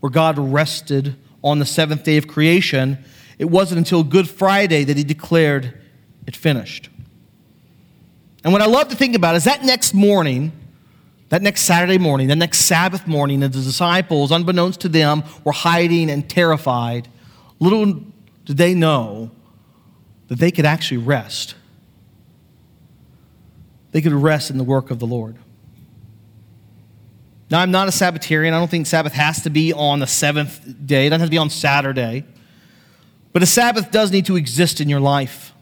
where 0.00 0.10
God 0.10 0.38
rested 0.38 1.16
on 1.42 1.58
the 1.58 1.66
seventh 1.66 2.04
day 2.04 2.16
of 2.16 2.26
creation, 2.26 2.98
it 3.38 3.46
wasn't 3.46 3.78
until 3.78 4.02
Good 4.02 4.28
Friday 4.28 4.84
that 4.84 4.96
he 4.96 5.04
declared 5.04 5.74
it 6.26 6.36
finished. 6.36 6.90
And 8.44 8.52
what 8.52 8.62
I 8.62 8.66
love 8.66 8.88
to 8.88 8.96
think 8.96 9.14
about 9.14 9.34
is 9.34 9.44
that 9.44 9.64
next 9.64 9.94
morning, 9.94 10.52
that 11.28 11.42
next 11.42 11.62
Saturday 11.62 11.98
morning, 11.98 12.28
that 12.28 12.36
next 12.36 12.60
Sabbath 12.60 13.06
morning, 13.06 13.40
the 13.40 13.48
disciples, 13.48 14.30
unbeknownst 14.30 14.80
to 14.80 14.88
them, 14.88 15.22
were 15.44 15.52
hiding 15.52 16.10
and 16.10 16.28
terrified. 16.28 17.08
Little 17.60 18.02
did 18.44 18.56
they 18.56 18.74
know 18.74 19.30
that 20.28 20.38
they 20.38 20.50
could 20.50 20.64
actually 20.64 20.98
rest. 20.98 21.54
They 23.92 24.00
could 24.00 24.12
rest 24.12 24.50
in 24.50 24.58
the 24.58 24.64
work 24.64 24.90
of 24.90 24.98
the 24.98 25.06
Lord. 25.06 25.36
Now, 27.50 27.60
I'm 27.60 27.70
not 27.70 27.88
a 27.88 27.92
Sabbatarian. 27.92 28.52
I 28.52 28.58
don't 28.58 28.70
think 28.70 28.86
Sabbath 28.86 29.14
has 29.14 29.42
to 29.42 29.50
be 29.50 29.72
on 29.72 30.00
the 30.00 30.06
seventh 30.06 30.60
day, 30.86 31.06
it 31.06 31.10
doesn't 31.10 31.20
have 31.20 31.28
to 31.28 31.30
be 31.30 31.38
on 31.38 31.50
Saturday. 31.50 32.24
But 33.32 33.42
a 33.42 33.46
Sabbath 33.46 33.90
does 33.90 34.10
need 34.10 34.26
to 34.26 34.36
exist 34.36 34.80
in 34.80 34.88
your 34.88 35.00
life. 35.00 35.52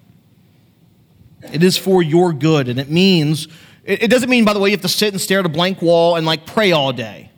It 1.53 1.63
is 1.63 1.77
for 1.77 2.03
your 2.03 2.33
good, 2.33 2.69
and 2.69 2.81
it 2.81 2.89
means, 2.89 3.49
it 3.85 4.11
doesn't 4.11 4.31
mean, 4.31 4.45
by 4.45 4.53
the 4.53 4.59
way, 4.59 4.71
you 4.71 4.77
have 4.77 4.83
to 4.83 4.89
sit 4.89 5.13
and 5.13 5.21
stare 5.21 5.41
at 5.41 5.47
a 5.47 5.51
blank 5.51 5.83
wall 5.83 6.17
and 6.17 6.27
like 6.27 6.47
pray 6.47 6.73
all 6.73 6.93
day. 6.93 7.31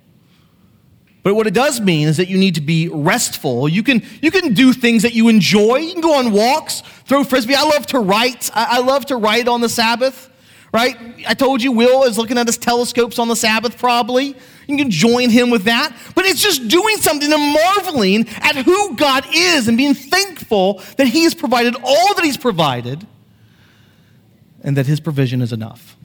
But 1.22 1.34
what 1.34 1.46
it 1.46 1.52
does 1.52 1.80
mean 1.80 2.08
is 2.08 2.16
that 2.16 2.28
you 2.28 2.38
need 2.38 2.54
to 2.54 2.60
be 2.60 2.88
restful. 2.88 3.68
You 3.68 3.82
can, 3.82 4.02
you 4.22 4.30
can 4.30 4.54
do 4.54 4.72
things 4.72 5.02
that 5.02 5.12
you 5.12 5.28
enjoy. 5.28 5.76
You 5.76 5.92
can 5.92 6.00
go 6.00 6.14
on 6.18 6.32
walks, 6.32 6.82
throw 7.04 7.24
frisbee. 7.24 7.54
I 7.54 7.64
love 7.64 7.86
to 7.88 7.98
write. 7.98 8.50
I, 8.54 8.78
I 8.78 8.80
love 8.80 9.06
to 9.06 9.16
write 9.16 9.46
on 9.46 9.60
the 9.60 9.68
Sabbath 9.68 10.30
right? 10.72 10.96
I 11.26 11.34
told 11.34 11.62
you 11.62 11.72
Will 11.72 12.04
is 12.04 12.18
looking 12.18 12.38
at 12.38 12.46
his 12.46 12.58
telescopes 12.58 13.18
on 13.18 13.28
the 13.28 13.36
Sabbath, 13.36 13.78
probably. 13.78 14.36
You 14.66 14.76
can 14.76 14.90
join 14.90 15.30
him 15.30 15.50
with 15.50 15.64
that. 15.64 15.96
But 16.14 16.26
it's 16.26 16.42
just 16.42 16.68
doing 16.68 16.96
something 16.98 17.32
and 17.32 17.54
marveling 17.54 18.28
at 18.42 18.56
who 18.56 18.96
God 18.96 19.26
is 19.32 19.66
and 19.66 19.76
being 19.76 19.94
thankful 19.94 20.82
that 20.96 21.06
He 21.06 21.24
has 21.24 21.34
provided 21.34 21.74
all 21.82 22.14
that 22.14 22.24
He's 22.24 22.36
provided 22.36 23.06
and 24.62 24.76
that 24.76 24.86
His 24.86 25.00
provision 25.00 25.40
is 25.40 25.52
enough. 25.52 25.96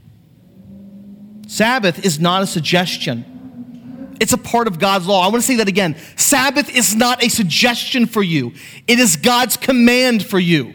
Sabbath 1.48 2.06
is 2.06 2.20
not 2.20 2.42
a 2.42 2.48
suggestion. 2.48 4.16
It's 4.22 4.32
a 4.32 4.38
part 4.38 4.68
of 4.68 4.80
God's 4.80 5.08
law. 5.08 5.26
I 5.26 5.28
want 5.28 5.42
to 5.42 5.48
say 5.48 5.58
that 5.58 5.68
again. 5.68 5.98
Sabbath 6.16 6.74
is 6.74 6.96
not 6.96 7.22
a 7.22 7.30
suggestion 7.30 8.06
for 8.06 8.24
you, 8.24 8.54
it 8.88 8.98
is 8.98 9.18
God's 9.18 9.58
command 9.58 10.26
for 10.26 10.40
you. 10.40 10.74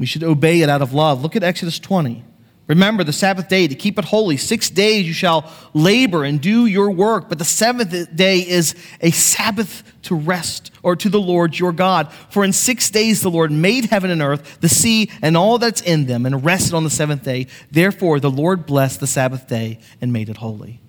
We 0.00 0.06
should 0.06 0.24
obey 0.24 0.62
it 0.62 0.70
out 0.70 0.80
of 0.80 0.94
love. 0.94 1.20
Look 1.20 1.36
at 1.36 1.42
Exodus 1.42 1.78
20. 1.78 2.24
Remember 2.68 3.04
the 3.04 3.12
Sabbath 3.12 3.48
day 3.48 3.68
to 3.68 3.74
keep 3.74 3.98
it 3.98 4.06
holy. 4.06 4.38
Six 4.38 4.70
days 4.70 5.06
you 5.06 5.12
shall 5.12 5.52
labor 5.74 6.24
and 6.24 6.40
do 6.40 6.64
your 6.64 6.90
work, 6.90 7.28
but 7.28 7.38
the 7.38 7.44
seventh 7.44 8.16
day 8.16 8.38
is 8.38 8.74
a 9.02 9.10
Sabbath 9.10 9.82
to 10.04 10.14
rest 10.14 10.70
or 10.82 10.96
to 10.96 11.10
the 11.10 11.20
Lord 11.20 11.58
your 11.58 11.72
God. 11.72 12.10
For 12.30 12.44
in 12.44 12.54
six 12.54 12.88
days 12.88 13.20
the 13.20 13.28
Lord 13.28 13.52
made 13.52 13.86
heaven 13.86 14.10
and 14.10 14.22
earth, 14.22 14.58
the 14.62 14.70
sea, 14.70 15.10
and 15.20 15.36
all 15.36 15.58
that's 15.58 15.82
in 15.82 16.06
them, 16.06 16.24
and 16.24 16.42
rested 16.42 16.72
on 16.72 16.84
the 16.84 16.90
seventh 16.90 17.22
day. 17.22 17.46
Therefore 17.70 18.20
the 18.20 18.30
Lord 18.30 18.64
blessed 18.64 19.00
the 19.00 19.06
Sabbath 19.06 19.48
day 19.48 19.80
and 20.00 20.14
made 20.14 20.30
it 20.30 20.38
holy. 20.38 20.80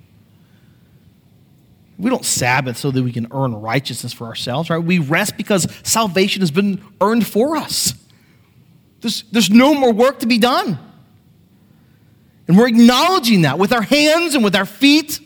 We 2.00 2.10
don't 2.10 2.24
Sabbath 2.24 2.78
so 2.78 2.92
that 2.92 3.04
we 3.04 3.12
can 3.12 3.28
earn 3.32 3.56
righteousness 3.56 4.14
for 4.14 4.28
ourselves, 4.28 4.70
right? 4.70 4.78
We 4.78 5.00
rest 5.00 5.36
because 5.36 5.68
salvation 5.84 6.42
has 6.44 6.52
been 6.52 6.82
earned 7.02 7.28
for 7.28 7.58
us. 7.58 7.94
There's, 9.02 9.24
there's 9.32 9.50
no 9.50 9.74
more 9.74 9.92
work 9.92 10.20
to 10.20 10.28
be 10.28 10.38
done. 10.38 10.78
And 12.48 12.58
we're 12.58 12.68
acknowledging 12.68 13.44
that 13.44 13.58
with 13.58 13.74
our 13.74 13.82
hands 13.82 14.36
and 14.36 14.44
with 14.44 14.56
our 14.56 14.66
feet. 14.66 15.20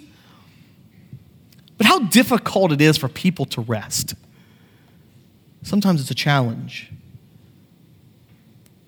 But 1.78 1.88
how 1.88 2.00
difficult 2.00 2.72
it 2.72 2.82
is 2.82 2.98
for 2.98 3.10
people 3.10 3.46
to 3.48 3.62
rest. 3.62 4.16
Sometimes 5.62 6.02
it's 6.02 6.12
a 6.12 6.16
challenge. 6.16 6.92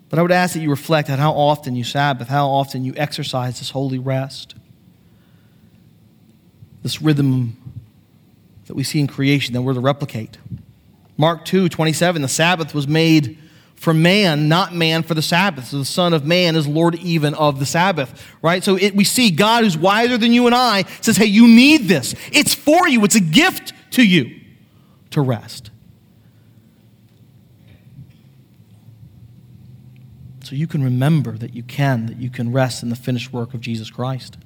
But 0.08 0.18
I 0.18 0.22
would 0.22 0.32
ask 0.32 0.54
that 0.54 0.60
you 0.60 0.70
reflect 0.70 1.10
on 1.10 1.18
how 1.18 1.32
often 1.32 1.76
you 1.76 1.84
Sabbath, 1.84 2.28
how 2.28 2.48
often 2.48 2.84
you 2.84 2.94
exercise 2.96 3.58
this 3.58 3.70
holy 3.70 3.98
rest, 3.98 4.54
this 6.82 7.02
rhythm 7.02 7.56
that 8.66 8.74
we 8.74 8.84
see 8.84 9.00
in 9.00 9.06
creation 9.06 9.52
that 9.52 9.62
we're 9.62 9.74
to 9.74 9.80
replicate. 9.80 10.38
Mark 11.18 11.44
2 11.44 11.68
27, 11.68 12.22
the 12.22 12.28
Sabbath 12.28 12.74
was 12.74 12.88
made 12.88 13.36
for 13.78 13.94
man, 13.94 14.48
not 14.48 14.74
man 14.74 15.04
for 15.04 15.14
the 15.14 15.22
Sabbath. 15.22 15.66
So 15.66 15.78
the 15.78 15.84
Son 15.84 16.12
of 16.12 16.24
Man 16.24 16.56
is 16.56 16.66
Lord 16.66 16.96
even 16.96 17.32
of 17.34 17.60
the 17.60 17.66
Sabbath, 17.66 18.26
right? 18.42 18.62
So 18.64 18.76
it, 18.76 18.94
we 18.96 19.04
see 19.04 19.30
God 19.30 19.62
who's 19.62 19.78
wiser 19.78 20.18
than 20.18 20.32
you 20.32 20.46
and 20.46 20.54
I 20.54 20.82
says, 21.00 21.16
hey, 21.16 21.26
you 21.26 21.46
need 21.46 21.82
this. 21.82 22.14
It's 22.32 22.52
for 22.54 22.88
you, 22.88 23.04
it's 23.04 23.14
a 23.14 23.20
gift 23.20 23.72
to 23.92 24.04
you 24.04 24.40
to 25.10 25.20
rest. 25.20 25.70
So 30.42 30.56
you 30.56 30.66
can 30.66 30.82
remember 30.82 31.38
that 31.38 31.54
you 31.54 31.62
can, 31.62 32.06
that 32.06 32.16
you 32.16 32.30
can 32.30 32.50
rest 32.50 32.82
in 32.82 32.88
the 32.88 32.96
finished 32.96 33.32
work 33.32 33.54
of 33.54 33.60
Jesus 33.60 33.90
Christ. 33.90 34.38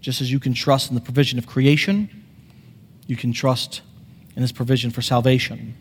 Just 0.00 0.20
as 0.20 0.32
you 0.32 0.40
can 0.40 0.54
trust 0.54 0.88
in 0.88 0.96
the 0.96 1.00
provision 1.00 1.38
of 1.38 1.46
creation, 1.46 2.08
you 3.06 3.16
can 3.16 3.32
trust 3.32 3.82
in 4.34 4.42
his 4.42 4.50
provision 4.50 4.90
for 4.90 5.02
salvation. 5.02 5.76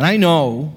And 0.00 0.06
I 0.06 0.16
know, 0.16 0.74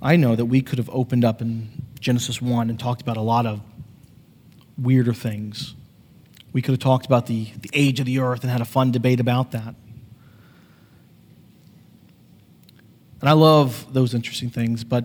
I 0.00 0.16
know 0.16 0.34
that 0.34 0.46
we 0.46 0.62
could 0.62 0.78
have 0.78 0.88
opened 0.88 1.22
up 1.22 1.42
in 1.42 1.68
Genesis 2.00 2.40
1 2.40 2.70
and 2.70 2.80
talked 2.80 3.02
about 3.02 3.18
a 3.18 3.20
lot 3.20 3.44
of 3.44 3.60
weirder 4.78 5.12
things. 5.12 5.74
We 6.54 6.62
could 6.62 6.72
have 6.72 6.78
talked 6.78 7.04
about 7.04 7.26
the, 7.26 7.52
the 7.60 7.68
age 7.74 8.00
of 8.00 8.06
the 8.06 8.20
earth 8.20 8.40
and 8.40 8.50
had 8.50 8.62
a 8.62 8.64
fun 8.64 8.90
debate 8.90 9.20
about 9.20 9.50
that. 9.50 9.74
And 13.20 13.28
I 13.28 13.32
love 13.32 13.92
those 13.92 14.14
interesting 14.14 14.48
things, 14.48 14.82
but 14.82 15.04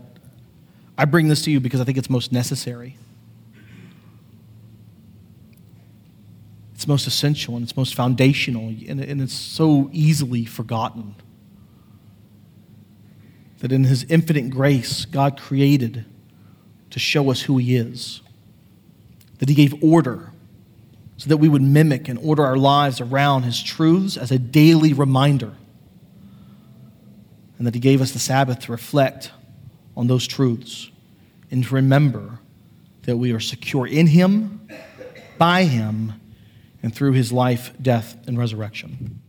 I 0.98 1.04
bring 1.04 1.28
this 1.28 1.41
to 1.41 1.52
you 1.52 1.60
because 1.60 1.82
I 1.82 1.84
think 1.84 1.98
it's 1.98 2.10
most 2.10 2.32
necessary. 2.32 2.96
It's 6.76 6.88
most 6.88 7.08
essential 7.08 7.58
and 7.58 7.64
it's 7.64 7.76
most 7.76 7.93
foundational, 7.93 8.70
and, 8.70 9.02
and 9.02 9.22
it's 9.22 9.34
so 9.34 9.89
easily 9.91 10.46
forgotten. 10.46 11.16
That 13.66 13.72
in 13.72 13.86
His 13.86 14.03
infinite 14.09 14.51
grace, 14.51 15.05
God 15.05 15.41
created 15.41 16.05
to 16.91 16.99
show 16.99 17.32
us 17.32 17.41
who 17.41 17.57
He 17.57 17.76
is. 17.76 18.22
That 19.39 19.49
He 19.49 19.55
gave 19.55 19.84
order 19.84 20.32
so 21.18 21.30
that 21.30 21.38
we 21.38 21.49
would 21.49 21.63
mimic 21.63 22.07
and 22.07 22.20
order 22.20 22.45
our 22.45 22.57
lives 22.57 23.01
around 23.01 23.41
His 23.41 23.63
truths 23.63 24.18
as 24.18 24.30
a 24.30 24.38
daily 24.38 24.93
reminder. 24.93 25.53
And 27.57 27.66
that 27.66 27.74
He 27.74 27.80
gave 27.80 28.03
us 28.03 28.11
the 28.11 28.20
Sabbath 28.20 28.59
to 28.59 28.72
reflect 28.72 29.32
on 29.97 30.05
those 30.05 30.28
truths 30.28 30.91
and 31.49 31.63
to 31.63 31.74
remember 31.74 32.38
that 33.05 33.18
we 33.18 33.32
are 33.32 33.39
secure 33.39 33.88
in 33.88 34.05
Him, 34.05 34.68
by 35.39 35.63
Him, 35.63 36.13
and 36.84 36.93
through 36.93 37.13
His 37.13 37.32
life, 37.32 37.74
death, 37.82 38.16
and 38.28 38.38
resurrection. 38.38 39.22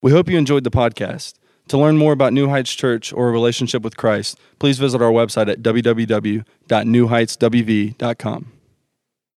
We 0.00 0.12
hope 0.12 0.28
you 0.28 0.38
enjoyed 0.38 0.62
the 0.62 0.70
podcast. 0.70 1.34
To 1.68 1.78
learn 1.78 1.96
more 1.98 2.12
about 2.12 2.32
New 2.32 2.48
Heights 2.48 2.74
Church 2.74 3.12
or 3.12 3.28
a 3.28 3.32
relationship 3.32 3.82
with 3.82 3.96
Christ, 3.96 4.38
please 4.58 4.78
visit 4.78 5.02
our 5.02 5.12
website 5.12 5.50
at 5.50 5.62
www.newheightswv.com. 5.62 8.57